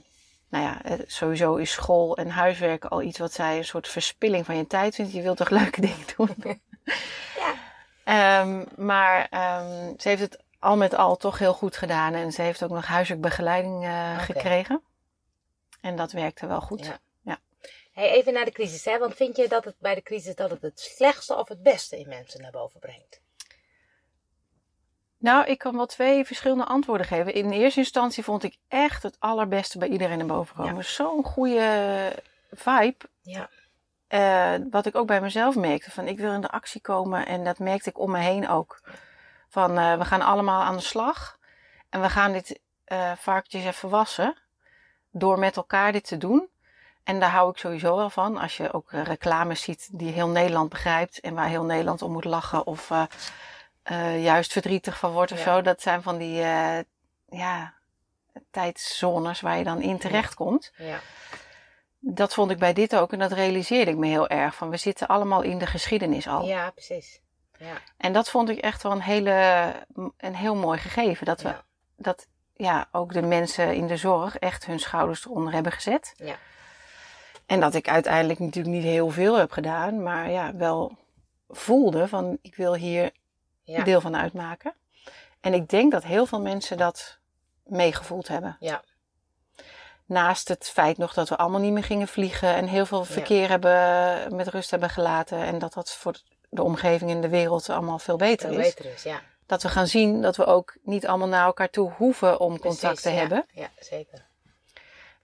nou 0.49 0.65
ja, 0.65 0.83
eh, 0.83 0.99
sowieso 1.07 1.55
is 1.57 1.71
school 1.71 2.17
en 2.17 2.29
huiswerk 2.29 2.85
al 2.85 3.03
iets 3.03 3.19
wat 3.19 3.33
zij 3.33 3.57
een 3.57 3.65
soort 3.65 3.89
verspilling 3.89 4.47
van 4.47 4.57
je 4.57 4.67
tijd 4.67 4.95
vindt. 4.95 5.13
Je 5.13 5.23
wilt 5.23 5.37
toch 5.37 5.51
leuke 5.51 5.81
dingen 5.87 6.07
doen? 6.17 6.35
Ja. 6.45 7.55
Ehm, 8.05 8.65
maar 8.77 9.27
ehm, 9.31 9.93
ze 9.99 10.09
heeft 10.09 10.21
het 10.21 10.43
al 10.59 10.77
met 10.77 10.95
al 10.95 11.17
toch 11.17 11.39
heel 11.39 11.53
goed 11.53 11.77
gedaan. 11.77 12.15
En 12.15 12.33
ze 12.33 12.43
heeft 12.43 12.63
ook 12.63 12.71
nog 12.71 12.87
huiswerkbegeleiding 12.87 13.77
Oké. 13.77 14.19
gekregen. 14.19 14.83
En 15.81 15.97
dat 15.97 16.13
werkte 16.13 16.47
wel 16.47 16.61
goed. 16.61 16.85
Ja. 16.85 16.99
Ja. 17.23 17.39
Hey, 17.93 18.11
even 18.11 18.33
naar 18.33 18.45
de 18.45 18.51
crisis, 18.51 18.85
hè? 18.85 18.99
Want 18.99 19.15
vind 19.15 19.37
je 19.37 19.49
dat 19.49 19.65
het 19.65 19.75
bij 19.79 19.95
de 19.95 20.03
crisis 20.03 20.35
dat 20.35 20.51
het 20.51 20.63
het 20.63 20.81
slechtste 20.81 21.37
of 21.37 21.49
het 21.49 21.63
beste 21.63 21.99
in 21.99 22.09
mensen 22.09 22.41
naar 22.41 22.51
boven 22.51 22.81
brengt? 22.81 23.21
Nou, 25.19 25.47
ik 25.47 25.59
kan 25.59 25.77
wel 25.77 25.87
twee 25.87 26.25
verschillende 26.25 26.65
antwoorden 26.65 27.07
geven. 27.07 27.35
In 27.35 27.51
eerste 27.51 27.81
instantie 27.81 28.25
vond 28.25 28.43
ik 28.43 28.57
echt 28.69 29.03
het 29.03 29.17
allerbeste 29.19 29.79
bij 29.79 29.89
iedereen 29.89 30.19
naar 30.19 30.27
boven 30.27 30.57
komen. 30.57 30.75
Ja. 30.75 30.83
Zo'n 30.83 31.25
goede 31.25 32.13
vibe. 32.51 33.09
Ja. 33.23 33.49
Eh, 34.07 34.55
wat 34.71 34.87
ik 34.87 34.95
ook 34.95 35.07
bij 35.07 35.21
mezelf 35.21 35.57
merkte. 35.57 35.91
Van 35.91 36.07
ik 36.07 36.19
wil 36.19 36.33
in 36.33 36.41
de 36.41 36.51
actie 36.51 36.81
komen. 36.81 37.27
En 37.27 37.45
dat 37.45 37.59
merkte 37.59 37.89
ik 37.89 37.99
om 37.99 38.11
me 38.11 38.19
heen 38.19 38.49
ook. 38.49 38.81
Van 39.49 39.79
eh, 39.79 39.99
we 39.99 40.05
gaan 40.05 40.23
allemaal 40.23 40.63
aan 40.63 40.77
de 40.77 40.83
slag. 40.83 41.39
En 41.89 42.01
we 42.01 42.09
gaan 42.09 42.33
dit 42.33 42.61
varkentjes 43.17 43.65
even 43.65 43.89
wassen. 43.89 44.37
Door 45.11 45.39
met 45.39 45.57
elkaar 45.57 45.93
dit 45.93 46.05
te 46.07 46.17
doen. 46.17 46.49
En 47.05 47.21
daar 47.21 47.31
hou 47.31 47.51
ik 47.51 47.57
sowieso 47.57 47.97
wel 47.97 48.11
van. 48.11 48.39
Als 48.39 48.57
je 48.57 48.73
ook 48.73 48.91
reclames 48.91 49.63
ziet 49.63 49.89
die 49.93 50.13
heel 50.13 50.29
Nederland 50.29 50.69
begrijpt. 50.69 51.21
En 51.21 51.35
waar 51.35 51.49
heel 51.49 51.65
Nederland 51.65 52.03
om 52.03 52.13
moet 52.13 52.25
lachen. 52.25 52.67
Of 52.67 52.91
eh, 53.89 54.23
juist 54.23 54.53
verdrietig 54.53 54.99
van 54.99 55.13
wordt 55.13 55.33
of 55.33 55.39
Ja. 55.39 55.45
zo. 55.45 55.63
Dat 55.63 55.83
zijn 55.83 56.03
van 56.03 56.19
die 56.19 56.43
eh, 56.43 56.79
ja, 57.29 57.75
tijdszones 58.51 59.41
waar 59.41 59.59
je 59.59 59.65
dan 59.65 59.83
in 59.83 59.99
terechtkomt. 59.99 60.73
Ja. 60.77 61.01
Dat 62.01 62.35
vond 62.35 62.51
ik 62.51 62.59
bij 62.59 62.73
dit 62.73 62.97
ook. 62.97 63.13
En 63.13 63.19
dat 63.19 63.33
realiseerde 63.33 63.91
ik 63.91 63.97
me 63.97 64.07
heel 64.07 64.29
erg. 64.29 64.55
Van 64.55 64.71
we 64.71 64.77
zitten 64.77 65.07
allemaal 65.07 65.43
in 65.43 65.59
de 65.59 65.67
geschiedenis 65.67 66.29
al. 66.29 66.47
Ja, 66.47 66.71
precies. 66.71 67.21
Ja. 67.59 67.73
En 67.97 68.13
dat 68.13 68.31
vond 68.31 68.49
ik 68.49 68.59
echt 68.59 68.83
wel 68.83 68.93
een, 68.93 69.03
hele, 69.03 69.73
een 70.17 70.35
heel 70.35 70.55
mooi 70.55 70.79
gegeven. 70.79 71.27
Dat, 71.27 71.43
we, 71.43 71.55
dat 71.97 72.27
ja, 72.55 72.89
ook 72.93 73.13
de 73.13 73.23
mensen 73.23 73.75
in 73.75 73.87
de 73.87 73.97
zorg 73.97 74.37
echt 74.39 74.67
hun 74.67 74.79
schouders 74.79 75.25
eronder 75.25 75.53
hebben 75.53 75.73
gezet. 75.73 76.15
Ja. 76.17 76.35
En 77.47 77.61
dat 77.61 77.75
ik 77.75 77.89
uiteindelijk 77.89 78.39
natuurlijk 78.39 78.75
niet 78.75 78.85
heel 78.85 79.11
veel 79.11 79.35
heb 79.39 79.51
gedaan. 79.51 80.03
Maar 80.03 80.31
ja, 80.31 80.55
wel 80.55 80.97
voelde 81.49 82.09
van 82.09 82.39
ik 82.43 82.55
wil 82.55 82.75
hier 82.75 83.13
Ja. 83.77 83.85
deel 83.85 84.01
van 84.01 84.17
uitmaken. 84.17 84.75
En 85.41 85.55
ik 85.55 85.69
denk 85.69 85.93
dat 85.93 86.05
heel 86.05 86.27
veel 86.27 86.41
mensen 86.41 86.77
dat 86.77 87.19
meegevoeld 87.65 88.29
hebben. 88.29 88.57
Ja. 88.61 88.83
Naast 90.05 90.49
het 90.49 90.69
feit 90.69 90.99
nog 90.99 91.15
dat 91.15 91.29
we 91.29 91.37
allemaal 91.37 91.61
niet 91.61 91.73
meer 91.73 91.85
gingen 91.85 92.09
vliegen 92.09 92.55
en 92.55 92.67
heel 92.67 92.87
veel 92.87 93.05
verkeer 93.05 93.49
hebben, 93.49 94.37
met 94.37 94.49
rust 94.49 94.71
hebben 94.71 94.91
gelaten. 94.91 95.39
En 95.39 95.59
dat 95.59 95.73
dat 95.75 95.93
voor 95.93 96.21
de 96.49 96.63
omgeving 96.63 97.11
en 97.11 97.21
de 97.21 97.29
wereld 97.29 97.71
allemaal 97.71 97.99
veel 97.99 98.17
beter 98.17 98.49
Veel 98.49 98.59
is. 98.59 98.75
beter 98.75 98.93
is, 98.93 99.03
ja. 99.03 99.21
Dat 99.47 99.63
we 99.63 99.69
gaan 99.69 99.87
zien 99.87 100.23
dat 100.23 100.37
we 100.37 100.45
ook 100.45 100.77
niet 100.83 101.07
allemaal 101.07 101.29
naar 101.29 101.45
elkaar 101.45 101.71
toe 101.71 101.93
hoeven 101.97 102.41
om 102.41 102.59
contact 102.59 103.03
te 103.03 103.11
ja. 103.11 103.17
hebben. 103.17 103.47
Ja, 103.53 103.69
zeker. 103.79 104.27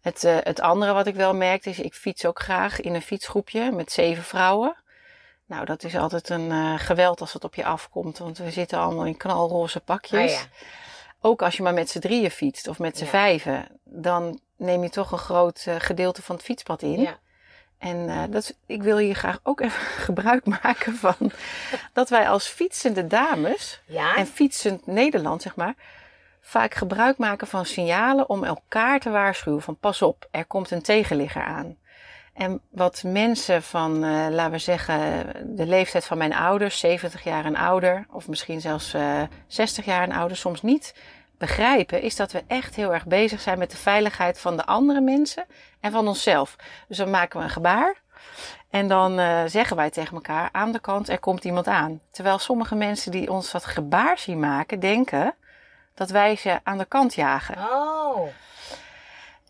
Het, 0.01 0.25
eh, 0.25 0.37
het 0.41 0.61
andere 0.61 0.93
wat 0.93 1.07
ik 1.07 1.15
wel 1.15 1.35
merkte 1.35 1.71
is, 1.71 1.79
ik 1.79 1.95
fiets 1.95 2.27
ook 2.27 2.41
graag 2.41 2.81
in 2.81 2.95
een 2.95 3.03
fietsgroepje 3.03 3.71
met 3.71 3.93
zeven 3.93 4.25
vrouwen. 4.25 4.77
Nou, 5.47 5.65
dat 5.65 5.85
is 5.85 5.97
altijd 5.97 6.29
een 6.29 6.51
eh, 6.51 6.75
geweld 6.77 7.21
als 7.21 7.33
het 7.33 7.45
op 7.45 7.55
je 7.55 7.65
afkomt, 7.65 8.19
want 8.19 8.39
we 8.39 8.51
zitten 8.51 8.79
allemaal 8.79 9.07
in 9.07 9.17
knalroze 9.17 9.81
pakjes. 9.81 10.33
Ah, 10.33 10.39
ja. 10.39 10.47
Ook 11.21 11.43
als 11.43 11.57
je 11.57 11.63
maar 11.63 11.75
met 11.75 11.91
z'n 11.91 11.99
drieën 11.99 12.31
fietst 12.31 12.69
of 12.69 12.79
met 12.79 12.97
z'n 12.99 13.05
Ja. 13.05 13.11
vijven, 13.11 13.67
dan 13.85 14.41
neem 14.57 14.83
je 14.83 14.91
toch 14.91 15.13
een 15.13 15.19
groot 15.19 15.65
eh, 15.67 15.75
gedeelte 15.79 16.23
van 16.23 16.35
het 16.37 16.45
fietspad 16.45 16.83
in. 16.83 17.01
Ja. 17.01 17.19
En 17.79 18.09
eh, 18.09 18.23
dat, 18.31 18.57
ik 18.67 18.83
wil 18.83 18.97
hier 18.97 19.15
graag 19.15 19.41
ook 19.43 19.61
even 19.61 19.81
gebruik 20.09 20.47
maken 20.63 20.95
van 20.95 21.17
dat 21.93 22.09
wij 22.09 22.29
als 22.29 22.47
fietsende 22.47 23.07
dames 23.07 23.81
en 24.17 24.27
fietsend 24.27 24.87
Nederland, 24.87 25.43
zeg 25.43 25.57
maar, 25.57 25.75
vaak 26.41 26.75
gebruik 26.75 27.19
maken 27.19 27.47
van 27.47 27.67
signalen 27.67 28.29
om 28.29 28.45
elkaar 28.45 29.01
te 29.01 29.11
waarschuwen 29.11 29.63
van 29.63 29.77
pas 29.77 30.03
op, 30.03 30.29
er 30.31 30.45
komt 30.45 30.71
een 30.71 30.83
tegenligger 30.83 31.45
aan. 31.45 31.77
En 32.35 32.61
wat 32.71 33.03
mensen 33.03 33.63
van, 33.63 34.05
uh, 34.05 34.27
laten 34.31 34.51
we 34.51 34.59
zeggen, 34.59 35.27
de 35.57 35.67
leeftijd 35.67 36.05
van 36.05 36.19
mijn 36.19 36.35
ouders, 36.35 36.79
70 36.79 37.25
jaar 37.25 37.45
en 37.45 37.57
ouder, 37.57 38.07
of 38.11 38.29
misschien 38.29 38.61
zelfs 38.61 38.95
uh, 38.95 39.23
60 39.47 39.85
jaar 39.85 40.03
en 40.03 40.13
ouder, 40.13 40.37
soms 40.37 40.63
niet 40.63 40.95
begrijpen, 41.39 42.03
is 42.03 42.17
dat 42.17 42.33
we 42.33 42.45
echt 42.47 42.75
heel 42.75 42.93
erg 42.93 43.07
bezig 43.07 43.41
zijn 43.41 43.59
met 43.59 43.71
de 43.71 43.77
veiligheid 43.77 44.41
van 44.41 44.57
de 44.57 44.67
andere 44.67 45.01
mensen 45.01 45.45
en 45.81 45.93
van 45.93 46.09
onszelf. 46.09 46.57
Dus 46.89 46.97
dan 46.97 47.11
maken 47.11 47.39
we 47.39 47.45
een 47.45 47.51
gebaar 47.51 48.03
en 48.71 48.89
dan 48.89 49.21
uh, 49.21 49.43
zeggen 49.47 49.77
wij 49.77 49.91
tegen 49.91 50.15
elkaar 50.15 50.49
aan 50.53 50.73
de 50.73 50.79
kant, 50.81 51.09
er 51.09 51.19
komt 51.19 51.45
iemand 51.45 51.67
aan. 51.67 52.01
Terwijl 52.11 52.39
sommige 52.39 52.75
mensen 52.75 53.11
die 53.11 53.31
ons 53.31 53.51
dat 53.51 53.65
gebaar 53.65 54.19
zien 54.19 54.41
maken, 54.41 54.81
denken 54.81 55.35
dat 55.95 56.11
wij 56.11 56.37
ze 56.37 56.61
aan 56.63 56.79
de 56.79 56.85
kant 56.85 57.15
jagen. 57.15 57.57
Oh. 57.59 58.27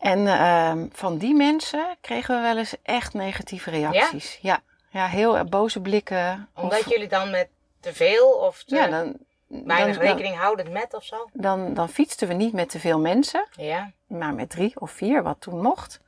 En 0.05 0.19
uh, 0.19 0.83
van 0.91 1.17
die 1.17 1.33
mensen 1.35 1.95
kregen 2.01 2.35
we 2.35 2.41
wel 2.41 2.57
eens 2.57 2.75
echt 2.83 3.13
negatieve 3.13 3.69
reacties. 3.69 4.39
Ja, 4.41 4.61
ja, 4.89 4.99
ja 4.99 5.07
heel 5.07 5.43
boze 5.43 5.81
blikken. 5.81 6.49
Omdat 6.55 6.79
of, 6.79 6.89
jullie 6.89 7.07
dan 7.07 7.29
met 7.29 7.47
te 7.79 7.93
veel 7.93 8.27
of 8.27 8.63
te 8.63 8.75
ja, 8.75 8.87
dan, 8.87 9.17
weinig 9.47 9.97
dan, 9.97 10.05
rekening 10.05 10.35
houden 10.35 10.71
met 10.71 10.93
of 10.93 11.03
zo? 11.03 11.29
Dan, 11.33 11.73
dan 11.73 11.89
fietsten 11.89 12.27
we 12.27 12.33
niet 12.33 12.53
met 12.53 12.69
te 12.69 12.79
veel 12.79 12.99
mensen, 12.99 13.47
Ja. 13.51 13.91
maar 14.07 14.33
met 14.33 14.49
drie 14.49 14.79
of 14.79 14.91
vier, 14.91 15.23
wat 15.23 15.37
toen 15.39 15.61
mocht. 15.61 15.99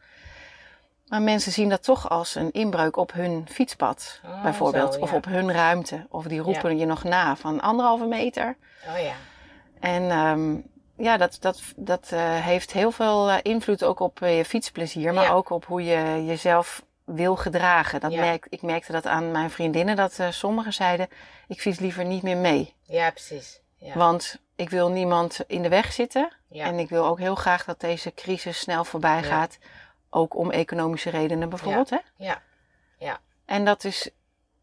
Maar 1.07 1.21
mensen 1.21 1.51
zien 1.51 1.69
dat 1.69 1.83
toch 1.83 2.09
als 2.09 2.35
een 2.35 2.51
inbreuk 2.51 2.97
op 2.97 3.11
hun 3.11 3.45
fietspad, 3.49 4.21
Oh, 4.25 4.43
bijvoorbeeld. 4.43 4.93
zo, 4.93 4.99
Of 4.99 5.13
op 5.13 5.25
hun 5.25 5.51
ruimte. 5.51 6.05
Of 6.09 6.25
die 6.25 6.39
roepen 6.39 6.77
je 6.77 6.85
nog 6.85 7.03
na 7.03 7.35
van 7.35 7.61
anderhalve 7.61 8.05
meter. 8.05 8.57
Oh 8.87 8.99
ja. 8.99 9.13
En 9.79 10.11
ehm, 10.11 10.55
ja, 10.97 11.17
dat, 11.17 11.37
dat, 11.39 11.61
dat 11.75 12.11
eh, 12.11 12.19
heeft 12.45 12.71
heel 12.71 12.91
veel 12.91 13.29
eh, 13.29 13.37
invloed 13.41 13.83
ook 13.83 13.99
op 13.99 14.21
eh, 14.21 14.37
je 14.37 14.45
fietsplezier, 14.45 15.13
maar 15.13 15.23
Ja. 15.23 15.31
ook 15.31 15.49
op 15.49 15.65
hoe 15.65 15.83
je 15.83 16.25
jezelf 16.25 16.85
wil 17.03 17.35
gedragen. 17.35 17.99
Dat 17.99 18.11
Ja. 18.11 18.19
merk, 18.19 18.47
ik 18.49 18.61
merkte 18.61 18.91
dat 18.91 19.05
aan 19.05 19.31
mijn 19.31 19.49
vriendinnen, 19.49 19.95
dat 19.95 20.19
sommigen 20.29 20.73
zeiden, 20.73 21.07
ik 21.47 21.61
fiets 21.61 21.79
liever 21.79 22.05
niet 22.05 22.23
meer 22.23 22.37
mee. 22.37 22.73
Ja, 22.81 23.11
precies. 23.11 23.61
Ja. 23.77 23.93
Want 23.93 24.39
ik 24.55 24.69
wil 24.69 24.89
niemand 24.89 25.39
in 25.47 25.61
de 25.61 25.69
weg 25.69 25.93
zitten. 25.93 26.31
En 26.49 26.79
ik 26.79 26.89
wil 26.89 27.05
ook 27.05 27.19
heel 27.19 27.35
graag 27.35 27.65
dat 27.65 27.79
deze 27.79 28.13
crisis 28.13 28.59
snel 28.59 28.85
voorbij 28.85 29.23
gaat. 29.23 29.57
Ook 30.09 30.35
om 30.35 30.51
economische 30.51 31.09
redenen 31.09 31.49
bijvoorbeeld. 31.49 31.89
Hè? 31.89 31.97
Ja. 32.15 32.41
Ja. 32.97 33.19
En 33.45 33.65
dat 33.65 33.83
is, 33.83 34.09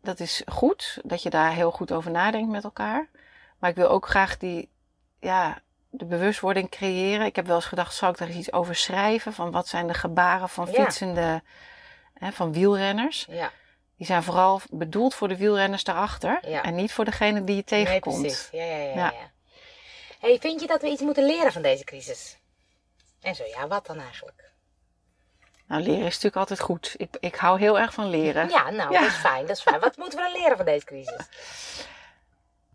dat 0.02 0.20
is 0.20 0.42
goed, 0.46 0.98
dat 1.04 1.22
je 1.22 1.30
daar 1.30 1.52
heel 1.52 1.70
goed 1.70 1.92
over 1.92 2.10
nadenkt 2.10 2.50
met 2.50 2.64
elkaar. 2.64 3.08
Maar 3.58 3.70
ik 3.70 3.76
wil 3.76 3.88
ook 3.88 4.06
graag 4.08 4.36
die, 4.38 4.70
ja, 5.20 5.58
de 5.96 6.04
bewustwording 6.04 6.70
creëren. 6.70 7.26
Ik 7.26 7.36
heb 7.36 7.46
wel 7.46 7.56
eens 7.56 7.64
gedacht, 7.64 7.94
zal 7.94 8.10
ik 8.10 8.16
daar 8.18 8.28
eens 8.28 8.36
iets 8.36 8.52
over 8.52 8.74
schrijven? 8.74 9.32
Van 9.32 9.50
wat 9.50 9.68
zijn 9.68 9.86
de 9.86 9.94
gebaren 9.94 10.48
van 10.48 10.66
Ja. 10.66 10.72
fietsende, 10.72 11.42
hè, 12.14 12.32
van 12.32 12.52
wielrenners? 12.52 13.26
Ja. 13.28 13.50
Die 13.96 14.06
zijn 14.06 14.22
vooral 14.22 14.60
bedoeld 14.70 15.14
voor 15.14 15.28
de 15.28 15.36
wielrenners 15.36 15.84
daarachter. 15.84 16.38
Ja. 16.48 16.62
En 16.62 16.74
niet 16.74 16.92
voor 16.92 17.04
degene 17.04 17.44
die 17.44 17.56
je 17.56 17.62
Nee, 17.66 17.84
tegenkomt. 17.84 18.20
precies. 18.20 18.48
Ja, 18.52 18.64
ja, 18.64 18.76
ja. 18.76 18.94
Ja. 18.94 19.12
Hey, 20.20 20.38
vind 20.40 20.60
je 20.60 20.66
dat 20.66 20.82
we 20.82 20.88
iets 20.88 21.02
moeten 21.02 21.24
leren 21.26 21.52
van 21.52 21.62
deze 21.62 21.84
crisis? 21.84 22.38
En 23.20 23.34
zo 23.34 23.44
ja, 23.44 23.66
wat 23.66 23.86
dan 23.86 24.00
eigenlijk? 24.00 24.52
nou, 25.66 25.82
leren 25.82 25.98
is 26.06 26.14
natuurlijk 26.14 26.36
altijd 26.36 26.60
goed. 26.60 26.94
Ik, 26.96 27.16
ik 27.20 27.34
hou 27.34 27.58
heel 27.58 27.78
erg 27.78 27.94
van 27.94 28.08
leren. 28.10 28.48
Ja, 28.48 28.70
nou, 28.70 28.92
dat 28.92 29.02
is 29.02 29.14
fijn, 29.14 29.46
dat 29.46 29.56
is 29.56 29.62
fijn. 29.62 29.80
Wat 29.80 29.96
moeten 29.96 30.18
we 30.18 30.24
dan 30.24 30.40
leren 30.40 30.56
van 30.56 30.66
deze 30.66 30.84
crisis? 30.84 31.26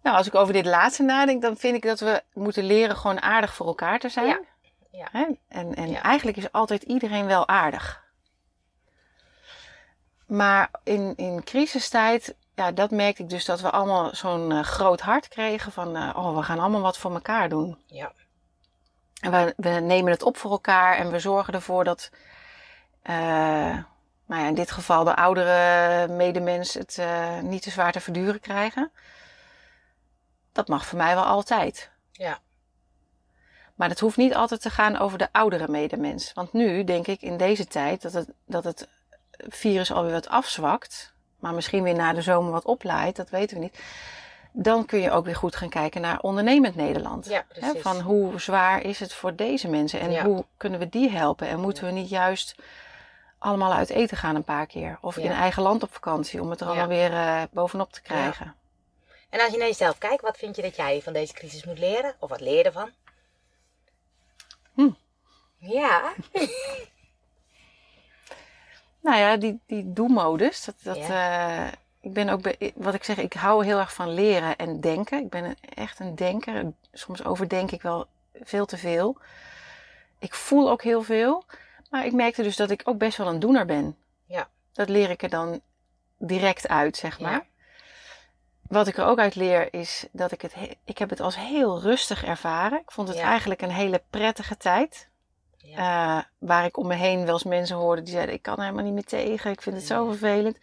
Nou, 0.03 0.17
als 0.17 0.27
ik 0.27 0.35
over 0.35 0.53
dit 0.53 0.65
laatste 0.65 1.03
nadenk, 1.03 1.41
dan 1.41 1.57
vind 1.57 1.75
ik 1.75 1.81
dat 1.83 1.99
we 1.99 2.23
moeten 2.33 2.63
leren 2.63 2.95
gewoon 2.95 3.21
aardig 3.21 3.53
voor 3.53 3.67
elkaar 3.67 3.99
te 3.99 4.09
zijn. 4.09 4.27
Ja. 4.27 4.39
Ja. 4.91 5.07
Hè? 5.11 5.25
En, 5.47 5.75
en 5.75 5.89
Ja. 5.89 6.01
eigenlijk 6.01 6.37
is 6.37 6.51
altijd 6.51 6.83
iedereen 6.83 7.25
wel 7.25 7.47
aardig. 7.47 8.03
Maar 10.25 10.69
in, 10.83 11.13
in 11.15 11.43
crisistijd, 11.43 12.35
ja, 12.55 12.71
dat 12.71 12.91
merkte 12.91 13.23
ik 13.23 13.29
dus 13.29 13.45
dat 13.45 13.61
we 13.61 13.69
allemaal 13.69 14.15
zo'n 14.15 14.51
eh, 14.51 14.63
groot 14.63 15.01
hart 15.01 15.27
kregen 15.27 15.71
van, 15.71 15.95
eh, 15.95 16.09
oh, 16.15 16.35
we 16.35 16.43
gaan 16.43 16.59
allemaal 16.59 16.81
wat 16.81 16.97
voor 16.97 17.13
elkaar 17.13 17.49
doen. 17.49 17.77
Ja. 17.85 18.11
En 19.21 19.31
we, 19.31 19.53
we 19.57 19.69
nemen 19.69 20.11
het 20.11 20.23
op 20.23 20.37
voor 20.37 20.51
elkaar 20.51 20.97
en 20.97 21.11
we 21.11 21.19
zorgen 21.19 21.53
ervoor 21.53 21.83
dat, 21.83 22.11
eh, 23.01 23.15
nou 24.25 24.41
ja, 24.41 24.47
in 24.47 24.53
dit 24.53 24.71
geval 24.71 25.03
de 25.03 25.15
oudere 25.15 26.07
medemens 26.07 26.73
het 26.73 27.01
niet 27.41 27.61
te 27.61 27.69
zwaar 27.69 27.91
te 27.91 27.99
verduren 27.99 28.39
krijgen. 28.39 28.91
Dat 30.59 30.67
mag 30.67 30.85
voor 30.85 30.97
mij 30.97 31.15
wel 31.15 31.23
altijd. 31.23 31.89
Ja. 32.11 32.39
Maar 33.75 33.89
het 33.89 33.99
hoeft 33.99 34.17
niet 34.17 34.35
altijd 34.35 34.61
te 34.61 34.69
gaan 34.69 34.97
over 34.97 35.17
de 35.17 35.27
oudere 35.31 35.67
medemens. 35.67 36.33
Want 36.33 36.53
nu 36.53 36.83
denk 36.83 37.07
ik 37.07 37.21
in 37.21 37.37
deze 37.37 37.65
tijd 37.67 38.01
dat 38.01 38.13
het, 38.13 38.29
dat 38.45 38.63
het 38.63 38.87
virus 39.49 39.91
alweer 39.91 40.11
wat 40.11 40.27
afzwakt. 40.27 41.13
Maar 41.39 41.53
misschien 41.53 41.83
weer 41.83 41.95
na 41.95 42.13
de 42.13 42.21
zomer 42.21 42.51
wat 42.51 42.65
oplaait, 42.65 43.15
dat 43.15 43.29
weten 43.29 43.57
we 43.57 43.63
niet. 43.63 43.79
Dan 44.51 44.85
kun 44.85 44.99
je 44.99 45.11
ook 45.11 45.25
weer 45.25 45.35
goed 45.35 45.55
gaan 45.55 45.69
kijken 45.69 46.01
naar 46.01 46.19
ondernemend 46.19 46.75
Nederland. 46.75 47.25
Ja, 47.25 47.45
Hè, 47.49 47.75
van 47.75 47.99
hoe 48.01 48.39
zwaar 48.39 48.81
is 48.83 48.99
het 48.99 49.13
voor 49.13 49.35
deze 49.35 49.67
mensen 49.67 49.99
en 49.99 50.11
Ja. 50.11 50.23
hoe 50.25 50.45
kunnen 50.57 50.79
we 50.79 50.89
die 50.89 51.09
helpen? 51.09 51.47
En 51.47 51.59
moeten 51.59 51.85
we 51.85 51.91
niet 51.91 52.09
juist 52.09 52.55
allemaal 53.37 53.73
uit 53.73 53.89
eten 53.89 54.17
gaan 54.17 54.35
een 54.35 54.43
paar 54.43 54.65
keer? 54.65 54.97
Of 55.01 55.15
Ja. 55.15 55.21
in 55.23 55.31
eigen 55.31 55.63
land 55.63 55.83
op 55.83 55.93
vakantie 55.93 56.41
om 56.41 56.49
het 56.49 56.61
er 56.61 56.67
allemaal 56.67 56.87
weer 56.87 57.13
eh, 57.13 57.41
bovenop 57.51 57.91
te 57.93 58.01
krijgen? 58.01 58.55
En 59.29 59.39
als 59.41 59.51
je 59.51 59.57
naar 59.57 59.67
jezelf 59.67 59.98
kijkt, 59.98 60.21
wat 60.21 60.38
vind 60.38 60.55
je 60.55 60.62
dat 60.62 60.75
jij 60.75 61.01
van 61.01 61.13
deze 61.13 61.33
crisis 61.33 61.65
moet 61.65 61.79
leren? 61.79 62.15
Of 62.19 62.29
wat 62.29 62.39
leer 62.41 62.57
je 62.57 62.63
ervan? 62.63 62.91
Hm. 64.74 64.89
Ja. 65.57 66.13
Nou 69.01 69.17
ja, 69.17 69.38
die, 69.38 69.59
die 69.65 69.93
doelmodus. 69.93 70.65
Dat, 70.65 70.75
dat, 70.83 70.98
eh, 70.98 71.67
ik 72.01 72.13
ben 72.13 72.29
ook, 72.29 72.41
be- 72.41 72.71
wat 72.75 72.93
ik 72.93 73.03
zeg, 73.03 73.17
ik 73.17 73.33
hou 73.33 73.65
heel 73.65 73.79
erg 73.79 73.93
van 73.93 74.13
leren 74.13 74.55
en 74.55 74.81
denken. 74.81 75.19
Ik 75.19 75.29
ben 75.29 75.43
een- 75.43 75.57
echt 75.75 76.00
een 76.00 76.15
denker. 76.15 76.71
Soms 76.93 77.24
overdenk 77.24 77.71
ik 77.71 77.81
wel 77.81 78.07
veel 78.33 78.65
te 78.65 78.77
veel. 78.77 79.17
Ik 80.19 80.33
voel 80.33 80.69
ook 80.69 80.83
heel 80.83 81.01
veel. 81.03 81.43
Maar 81.89 82.05
ik 82.05 82.13
merkte 82.13 82.43
dus 82.43 82.55
dat 82.55 82.69
ik 82.69 82.81
ook 82.83 82.98
best 82.98 83.17
wel 83.17 83.27
een 83.27 83.39
doener 83.39 83.65
ben. 83.65 83.98
Ja. 84.25 84.50
Dat 84.74 84.89
leer 84.89 85.09
ik 85.09 85.24
er 85.24 85.29
dan 85.29 85.62
direct 86.17 86.67
uit, 86.67 86.98
zeg 86.98 87.19
maar. 87.19 87.31
Ja. 87.31 87.45
Wat 88.69 88.88
ik 88.88 88.97
er 88.97 89.05
ook 89.05 89.19
uit 89.19 89.35
leer 89.35 89.73
is 89.73 90.05
dat 90.11 90.31
ik 90.31 90.41
het, 90.41 90.53
he- 90.53 90.73
ik 90.85 90.97
heb 90.97 91.09
het 91.09 91.19
als 91.19 91.35
heel 91.35 91.81
rustig 91.81 92.25
ervaren. 92.25 92.79
Ik 92.79 92.91
vond 92.91 93.07
het 93.07 93.17
Ja. 93.17 93.23
eigenlijk 93.23 93.61
een 93.61 93.71
hele 93.71 94.01
prettige 94.09 94.57
tijd. 94.57 95.07
Ja. 95.57 96.17
Eh, 96.17 96.23
waar 96.38 96.65
ik 96.65 96.77
om 96.77 96.88
me 96.88 96.95
heen 96.95 97.25
wel 97.25 97.33
eens 97.33 97.43
mensen 97.43 97.75
hoorde 97.75 98.01
die 98.01 98.13
zeiden: 98.13 98.35
Ik 98.35 98.41
kan 98.41 98.55
er 98.57 98.61
helemaal 98.63 98.83
niet 98.83 98.93
meer 98.93 99.03
tegen, 99.03 99.51
ik 99.51 99.61
vind 99.61 99.75
het 99.75 99.85
zo 99.85 100.05
vervelend. 100.05 100.57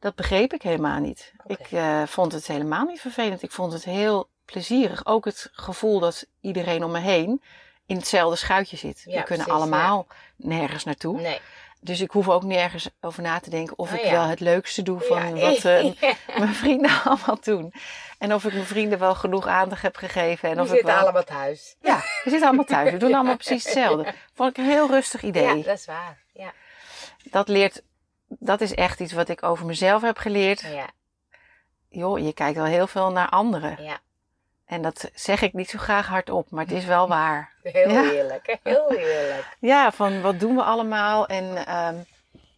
Dat 0.00 0.14
begreep 0.14 0.52
ik 0.52 0.62
helemaal 0.62 1.00
niet. 1.00 1.32
Ik 1.46 1.72
eh, 1.72 2.02
vond 2.06 2.32
het 2.32 2.46
helemaal 2.46 2.84
niet 2.84 3.00
vervelend. 3.00 3.42
Ik 3.42 3.50
vond 3.50 3.72
het 3.72 3.84
heel 3.84 4.28
plezierig. 4.44 5.06
Ook 5.06 5.24
het 5.24 5.48
gevoel 5.52 6.00
dat 6.00 6.26
iedereen 6.40 6.84
om 6.84 6.90
me 6.90 6.98
heen 7.00 7.42
in 7.86 7.96
hetzelfde 7.96 8.36
schuitje 8.36 8.76
zit. 8.76 9.02
Ja, 9.04 9.18
We 9.18 9.22
kunnen 9.24 9.46
precies, 9.46 9.62
allemaal 9.62 10.06
nergens 10.36 10.84
naartoe. 10.84 11.20
Nee. 11.20 11.40
Dus 11.84 12.00
ik 12.00 12.10
hoef 12.10 12.28
ook 12.28 12.42
nergens 12.42 12.88
over 13.00 13.22
na 13.22 13.40
te 13.40 13.50
denken 13.50 13.78
of 13.78 13.92
Oh, 13.92 13.98
ik 13.98 14.04
ja. 14.04 14.10
wel 14.10 14.22
het 14.22 14.40
leukste 14.40 14.82
doe 14.82 15.00
van 15.00 15.36
Ja. 15.36 15.50
wat 15.50 15.64
eh, 15.64 15.92
mijn 16.38 16.54
vrienden 16.54 16.90
allemaal 17.04 17.38
doen. 17.40 17.72
En 18.18 18.34
of 18.34 18.44
ik 18.44 18.52
mijn 18.52 18.64
vrienden 18.64 18.98
wel 18.98 19.14
genoeg 19.14 19.46
aandacht 19.46 19.82
heb 19.82 19.96
gegeven. 19.96 20.48
En 20.48 20.54
Die 20.54 20.62
of 20.64 20.68
ik 20.68 20.74
zitten 20.74 20.94
wel... 20.94 21.02
allemaal 21.02 21.24
thuis. 21.24 21.76
Ja, 21.80 21.96
we 21.96 22.30
zitten 22.30 22.46
allemaal 22.48 22.64
thuis. 22.64 22.90
We 22.90 22.96
doen 23.04 23.14
allemaal 23.14 23.36
precies 23.36 23.64
hetzelfde. 23.64 24.14
Vond 24.34 24.50
ik 24.50 24.56
een 24.56 24.70
heel 24.70 24.88
rustig 24.88 25.22
idee. 25.22 25.56
Ja, 25.56 25.62
dat 25.62 25.78
is 25.78 25.86
waar. 25.86 26.22
Ja. 26.32 26.52
Dat 27.30 27.48
leert, 27.48 27.82
dat 28.28 28.60
is 28.60 28.74
echt 28.74 29.00
iets 29.00 29.12
wat 29.12 29.28
ik 29.28 29.42
over 29.42 29.66
mezelf 29.66 30.02
heb 30.02 30.16
geleerd. 30.18 30.60
Ja. 30.60 30.86
Joh, 31.88 32.18
je 32.18 32.32
kijkt 32.32 32.56
wel 32.56 32.64
heel 32.66 32.86
veel 32.86 33.10
naar 33.10 33.28
anderen. 33.28 33.82
ja. 33.82 33.98
En 34.66 34.82
dat 34.82 35.10
zeg 35.14 35.42
ik 35.42 35.52
niet 35.52 35.70
zo 35.70 35.78
graag 35.78 36.06
hardop, 36.06 36.50
maar 36.50 36.64
het 36.64 36.72
is 36.74 36.84
wel 36.84 37.08
waar. 37.08 37.52
Heel 37.62 37.90
Ja. 37.90 38.02
heerlijk. 38.02 38.58
Heel 38.62 38.88
heerlijk. 38.88 39.56
Ja, 39.60 39.92
van 39.92 40.20
wat 40.20 40.40
doen 40.40 40.54
we 40.56 40.62
allemaal? 40.62 41.26
En 41.26 41.66
ehm, 41.66 41.96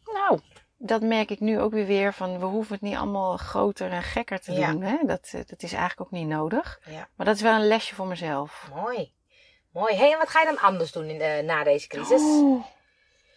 nou, 0.04 0.40
dat 0.78 1.00
merk 1.02 1.30
ik 1.30 1.40
nu 1.40 1.60
ook 1.60 1.72
weer 1.72 1.86
weer. 1.86 2.12
Van 2.12 2.38
we 2.38 2.44
hoeven 2.44 2.72
het 2.72 2.82
niet 2.82 2.96
allemaal 2.96 3.36
groter 3.36 3.90
en 3.90 4.02
gekker 4.02 4.40
te 4.40 4.52
Ja. 4.52 4.70
doen. 4.70 4.82
Hè? 4.82 4.96
Dat, 5.02 5.30
eh, 5.32 5.40
dat 5.46 5.62
is 5.62 5.72
eigenlijk 5.72 6.00
ook 6.00 6.10
niet 6.10 6.26
nodig. 6.28 6.80
Ja. 6.84 7.08
Maar 7.16 7.26
dat 7.26 7.34
is 7.34 7.42
wel 7.42 7.54
een 7.54 7.66
lesje 7.66 7.94
voor 7.94 8.06
mezelf. 8.06 8.68
Mooi. 8.74 9.12
Mooi. 9.72 9.94
hey, 9.94 10.12
en 10.12 10.18
wat 10.18 10.28
ga 10.28 10.40
je 10.40 10.46
dan 10.46 10.58
anders 10.58 10.92
doen 10.92 11.04
in, 11.04 11.44
na 11.44 11.64
deze 11.64 11.86
crisis? 11.88 12.22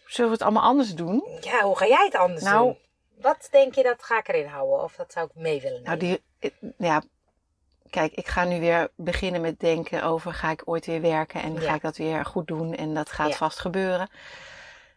Zullen 0.06 0.30
we 0.32 0.36
het 0.38 0.42
allemaal 0.42 0.64
anders 0.64 0.96
doen? 0.96 1.38
Ja, 1.42 1.62
hoe 1.62 1.78
ga 1.78 1.86
jij 1.88 2.06
het 2.06 2.16
anders 2.16 2.44
Nou- 2.44 2.64
doen? 2.66 2.78
Wat 3.22 3.48
denk 3.52 3.76
je 3.76 3.84
dat 3.84 4.04
ga 4.04 4.18
ik 4.18 4.28
erin 4.28 4.48
houden? 4.48 4.84
Of 4.84 4.96
dat 4.96 5.12
zou 5.12 5.26
ik 5.26 5.42
mee 5.42 5.62
willen 5.62 5.84
Nou, 5.84 5.98
nemen? 5.98 6.20
die, 6.40 6.52
eh, 6.52 6.70
ja, 6.78 7.02
kijk, 7.90 8.14
ik 8.14 8.28
ga 8.28 8.44
nu 8.44 8.60
weer 8.60 8.92
beginnen 8.96 9.42
met 9.42 9.60
denken 9.60 10.04
over 10.04 10.34
ga 10.34 10.50
ik 10.52 10.62
ooit 10.66 10.86
weer 10.86 11.02
werken 11.02 11.42
en 11.42 11.54
Ja. 11.54 11.60
ga 11.60 11.74
ik 11.74 11.82
dat 11.82 11.98
weer 11.98 12.26
goed 12.26 12.48
doen 12.48 12.74
en 12.76 12.94
dat 12.94 13.12
gaat 13.12 13.30
Ja. 13.30 13.36
vast 13.36 13.60
gebeuren. 13.60 14.10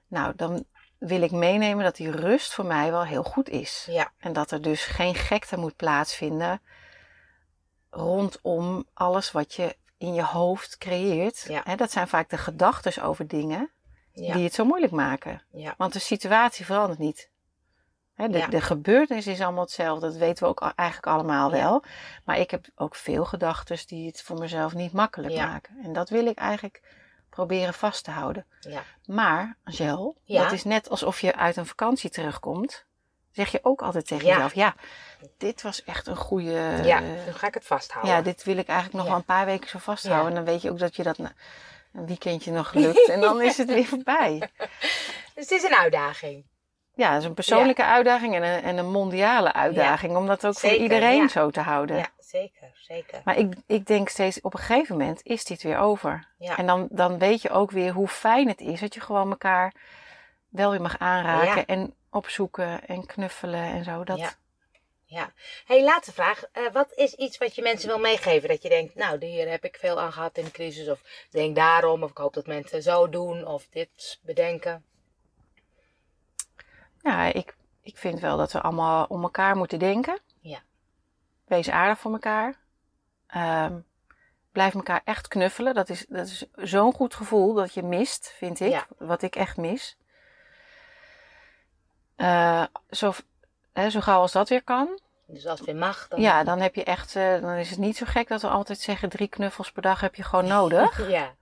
Nou, 0.08 0.32
dan 0.36 0.64
wil 0.98 1.22
ik 1.22 1.30
meenemen 1.30 1.84
dat 1.84 1.96
die 1.96 2.10
rust 2.10 2.52
voor 2.54 2.66
mij 2.66 2.90
wel 2.90 3.04
heel 3.04 3.22
goed 3.22 3.48
is. 3.48 3.86
Ja. 3.90 4.12
En 4.18 4.32
dat 4.32 4.50
er 4.50 4.62
dus 4.62 4.84
geen 4.84 5.14
gekte 5.14 5.56
moet 5.56 5.76
plaatsvinden 5.76 6.60
rondom 7.90 8.84
alles 8.94 9.32
wat 9.32 9.54
je 9.54 9.76
in 9.98 10.14
je 10.14 10.24
hoofd 10.24 10.78
creëert, 10.78 11.50
dat 11.76 11.90
zijn 11.90 12.08
vaak 12.08 12.30
de 12.30 12.38
gedachten 12.38 13.02
over 13.02 13.28
dingen 13.28 13.70
die 14.12 14.44
het 14.44 14.54
zo 14.54 14.64
moeilijk 14.64 14.92
maken. 14.92 15.42
Want 15.76 15.92
de 15.92 15.98
situatie 15.98 16.64
verandert 16.64 16.98
niet. 16.98 17.30
De, 18.16 18.38
Ja. 18.38 18.46
de 18.46 18.60
gebeurtenis 18.60 19.26
is 19.26 19.40
allemaal 19.40 19.62
hetzelfde. 19.62 20.06
Dat 20.06 20.16
weten 20.16 20.42
we 20.44 20.48
ook 20.50 20.60
eigenlijk 20.74 21.08
allemaal 21.08 21.54
Ja. 21.54 21.62
wel. 21.62 21.84
Maar 22.24 22.38
ik 22.38 22.50
heb 22.50 22.66
ook 22.76 22.94
veel 22.94 23.24
gedachten 23.24 23.78
die 23.86 24.06
het 24.06 24.22
voor 24.22 24.38
mezelf 24.38 24.74
niet 24.74 24.92
makkelijk 24.92 25.32
Ja. 25.34 25.46
maken. 25.46 25.76
En 25.82 25.92
dat 25.92 26.08
wil 26.08 26.26
ik 26.26 26.38
eigenlijk 26.38 26.82
proberen 27.30 27.74
vast 27.74 28.04
te 28.04 28.10
houden. 28.10 28.46
Ja. 28.60 28.82
Maar, 29.06 29.56
Angel, 29.64 30.16
dat 30.26 30.52
is 30.52 30.64
net 30.64 30.88
alsof 30.90 31.20
je 31.20 31.36
uit 31.36 31.56
een 31.56 31.66
vakantie 31.66 32.10
terugkomt. 32.10 32.84
Zeg 33.30 33.50
je 33.52 33.58
ook 33.62 33.82
altijd 33.82 34.06
tegen 34.06 34.26
Ja. 34.26 34.32
jezelf: 34.32 34.54
Ja, 34.54 34.74
dit 35.38 35.62
was 35.62 35.84
echt 35.84 36.06
een 36.06 36.16
goede. 36.16 36.80
ja, 36.84 37.00
dan 37.24 37.34
ga 37.34 37.46
ik 37.46 37.54
het 37.54 37.66
vasthouden. 37.66 38.14
ja, 38.14 38.22
dit 38.22 38.44
wil 38.44 38.56
ik 38.56 38.66
eigenlijk 38.68 38.98
nog 38.98 39.06
wel 39.06 39.16
een 39.16 39.24
paar 39.24 39.46
weken 39.46 39.68
zo 39.68 39.78
vasthouden. 39.78 40.28
En 40.28 40.34
dan 40.34 40.44
weet 40.44 40.62
je 40.62 40.70
ook 40.70 40.78
dat 40.78 40.96
je 40.96 41.02
dat 41.02 41.18
een 41.18 41.32
weekendje 42.06 42.50
nog 42.52 42.72
lukt. 42.74 43.08
en 43.08 43.20
dan 43.20 43.42
is 43.42 43.56
het 43.58 43.68
weer 43.68 43.86
voorbij. 43.94 44.50
Dus 45.34 45.48
het 45.48 45.50
is 45.50 45.62
een 45.62 45.74
uitdaging. 45.74 46.44
Ja, 46.94 47.10
dat 47.12 47.20
is 47.20 47.24
een 47.24 47.34
persoonlijke 47.34 47.84
uitdaging 47.84 48.34
en 48.34 48.42
een, 48.42 48.62
en 48.62 48.76
een 48.76 48.90
mondiale 48.90 49.52
uitdaging. 49.52 50.16
Om 50.16 50.26
dat 50.26 50.46
ook 50.46 50.54
Zeker, 50.54 50.76
voor 50.76 50.82
iedereen 50.82 51.22
ja. 51.22 51.28
zo 51.28 51.50
te 51.50 51.60
houden. 51.60 51.96
Ja, 51.96 52.08
zeker, 52.18 52.70
zeker. 52.74 53.20
Maar 53.24 53.36
ik, 53.36 53.54
ik 53.66 53.86
denk 53.86 54.08
steeds, 54.08 54.40
op 54.40 54.54
een 54.54 54.60
gegeven 54.60 54.96
moment 54.96 55.20
is 55.22 55.44
dit 55.44 55.62
weer 55.62 55.78
over. 55.78 56.28
Ja. 56.38 56.56
En 56.56 56.66
dan, 56.66 56.88
dan 56.90 57.18
weet 57.18 57.42
je 57.42 57.50
ook 57.50 57.70
weer 57.70 57.92
hoe 57.92 58.08
fijn 58.08 58.48
het 58.48 58.60
is 58.60 58.80
dat 58.80 58.94
je 58.94 59.00
gewoon 59.00 59.30
elkaar 59.30 59.74
wel 60.48 60.70
weer 60.70 60.80
mag 60.80 60.98
aanraken. 60.98 61.66
En 61.66 61.94
opzoeken 62.10 62.86
en 62.86 63.06
knuffelen 63.06 63.64
en 63.64 63.84
zo. 63.84 64.04
Dat, 64.04 64.18
Ja. 64.18 64.32
Ja. 65.12 65.32
Hey, 65.64 65.84
laatste 65.84 66.12
vraag. 66.12 66.44
Eh, 66.52 66.62
wat 66.72 66.92
is 66.94 67.14
iets 67.14 67.38
wat 67.38 67.54
je 67.54 67.62
mensen 67.62 67.88
wil 67.88 67.98
meegeven? 67.98 68.48
Dat 68.48 68.62
je 68.62 68.68
denkt, 68.68 68.94
nou, 68.94 69.24
hier 69.24 69.50
heb 69.50 69.64
ik 69.64 69.76
veel 69.76 70.00
aan 70.00 70.12
gehad 70.12 70.36
in 70.36 70.44
de 70.44 70.50
crisis. 70.50 70.88
Of 70.88 71.00
denk 71.30 71.56
daarom. 71.56 72.02
Of 72.02 72.10
ik 72.10 72.16
hoop 72.16 72.34
dat 72.34 72.46
mensen 72.46 72.82
zo 72.82 73.08
doen. 73.08 73.46
Of 73.46 73.66
dit 73.70 74.18
bedenken. 74.22 74.84
Ja, 77.02 77.24
ik, 77.32 77.56
ik 77.80 77.98
vind 77.98 78.20
wel 78.20 78.36
dat 78.36 78.52
we 78.52 78.60
allemaal 78.60 79.04
om 79.08 79.22
elkaar 79.22 79.56
moeten 79.56 79.78
denken. 79.78 80.18
Ja. 80.40 80.62
Wees 81.44 81.70
aardig 81.70 81.98
voor 81.98 82.12
elkaar. 82.12 82.54
Ehm, 83.26 83.78
blijf 84.52 84.74
elkaar 84.74 85.00
echt 85.04 85.28
knuffelen. 85.28 85.74
Dat 85.74 85.88
is, 85.88 86.06
dat 86.08 86.26
is 86.26 86.46
zo'n 86.56 86.92
goed 86.92 87.14
gevoel 87.14 87.54
dat 87.54 87.74
je 87.74 87.82
mist, 87.82 88.34
vind 88.36 88.60
ik. 88.60 88.70
Ja. 88.70 88.86
Wat 88.98 89.22
ik 89.22 89.36
echt 89.36 89.56
mis. 89.56 89.96
Eh, 92.16 92.64
zo, 92.90 93.12
hè, 93.72 93.90
zo 93.90 94.00
gauw 94.00 94.20
als 94.20 94.32
dat 94.32 94.48
weer 94.48 94.62
kan. 94.64 95.00
Dus 95.26 95.46
als 95.46 95.58
het 95.58 95.68
weer 95.68 95.78
mag, 95.78 96.08
dan... 96.08 96.20
Ja, 96.20 96.44
dan 96.44 96.60
heb 96.60 96.74
je 96.74 96.84
echt, 96.84 97.16
eh, 97.16 97.40
dan 97.40 97.50
is 97.52 97.70
het 97.70 97.78
niet 97.78 97.96
zo 97.96 98.06
gek 98.08 98.28
dat 98.28 98.42
we 98.42 98.48
altijd 98.48 98.78
zeggen 98.80 99.08
drie 99.08 99.28
knuffels 99.28 99.72
per 99.72 99.82
dag 99.82 100.00
heb 100.00 100.14
je 100.14 100.22
gewoon 100.22 100.46
nodig. 100.46 101.08
Ja. 101.08 101.34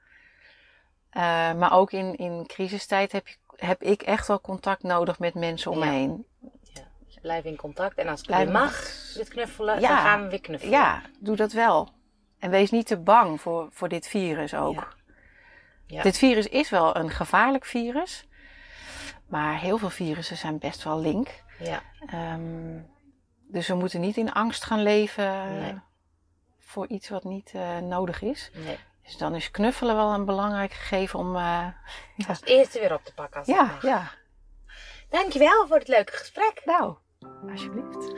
Eh, 1.11 1.59
maar 1.59 1.73
ook 1.73 1.93
in, 1.93 2.17
in 2.17 2.47
crisistijd 2.47 3.13
heb, 3.13 3.29
je, 3.29 3.37
heb 3.61 3.83
ik 3.83 4.03
echt 4.03 4.27
wel 4.27 4.41
contact 4.41 4.83
nodig 4.83 5.19
met 5.19 5.35
mensen 5.35 5.71
om 5.71 5.79
me 5.79 5.87
heen. 5.87 6.27
ja. 6.41 6.83
Dus 7.07 7.19
blijf 7.23 7.45
in 7.45 7.57
contact. 7.57 7.99
En 7.99 8.09
als 8.09 8.23
het 8.27 8.51
mag, 8.53 8.73
dit 9.15 9.29
knuffelen, 9.29 9.81
dan 9.81 9.91
gaan 9.91 10.23
we 10.23 10.29
weer 10.29 10.41
knuffelen. 10.41 10.75
Ja, 10.75 11.03
doe 11.19 11.37
dat 11.37 11.53
wel. 11.53 11.89
En 12.39 12.51
wees 12.51 12.71
niet 12.71 12.87
te 12.87 12.97
bang 12.99 13.41
voor, 13.41 13.69
voor 13.71 13.89
dit 13.89 14.07
virus 14.09 14.55
ook. 14.55 14.97
Ja. 15.87 16.03
Dit 16.03 16.19
virus 16.19 16.47
is 16.47 16.71
wel 16.71 16.97
een 16.97 17.11
gevaarlijk 17.11 17.65
virus. 17.65 18.29
Maar 19.27 19.59
heel 19.61 19.79
veel 19.79 19.91
virussen 19.91 20.37
zijn 20.37 20.59
best 20.59 20.85
wel 20.85 21.01
link. 21.01 21.43
Ja. 21.59 21.83
Ehm, 22.07 22.79
dus 23.49 23.69
we 23.69 23.75
moeten 23.75 24.01
niet 24.01 24.17
in 24.17 24.33
angst 24.33 24.65
gaan 24.65 24.83
leven 24.83 25.59
Nee. 25.61 25.79
voor 26.59 26.87
iets 26.89 27.09
wat 27.09 27.25
niet 27.25 27.51
eh, 27.55 27.79
nodig 27.79 28.23
is. 28.23 28.51
Nee. 28.55 28.79
Dus 29.11 29.19
dan 29.19 29.35
is 29.35 29.51
knuffelen 29.51 29.97
wel 29.97 30.13
een 30.13 30.25
belangrijk 30.25 30.73
gegeven 30.73 31.19
om. 31.19 31.37
eh, 31.37 31.67
Als 32.29 32.41
eerste 32.45 32.81
weer 32.81 32.95
op 32.95 33.05
te 33.05 33.15
pakken. 33.15 33.39
Als 33.39 33.47
het 33.49 33.57
ja, 33.57 33.79
ja. 33.83 34.11
Dankjewel 35.09 35.67
voor 35.67 35.79
het 35.79 35.89
leuke 35.89 36.13
gesprek. 36.13 36.63
Nou, 36.65 36.95
alsjeblieft. 37.51 38.13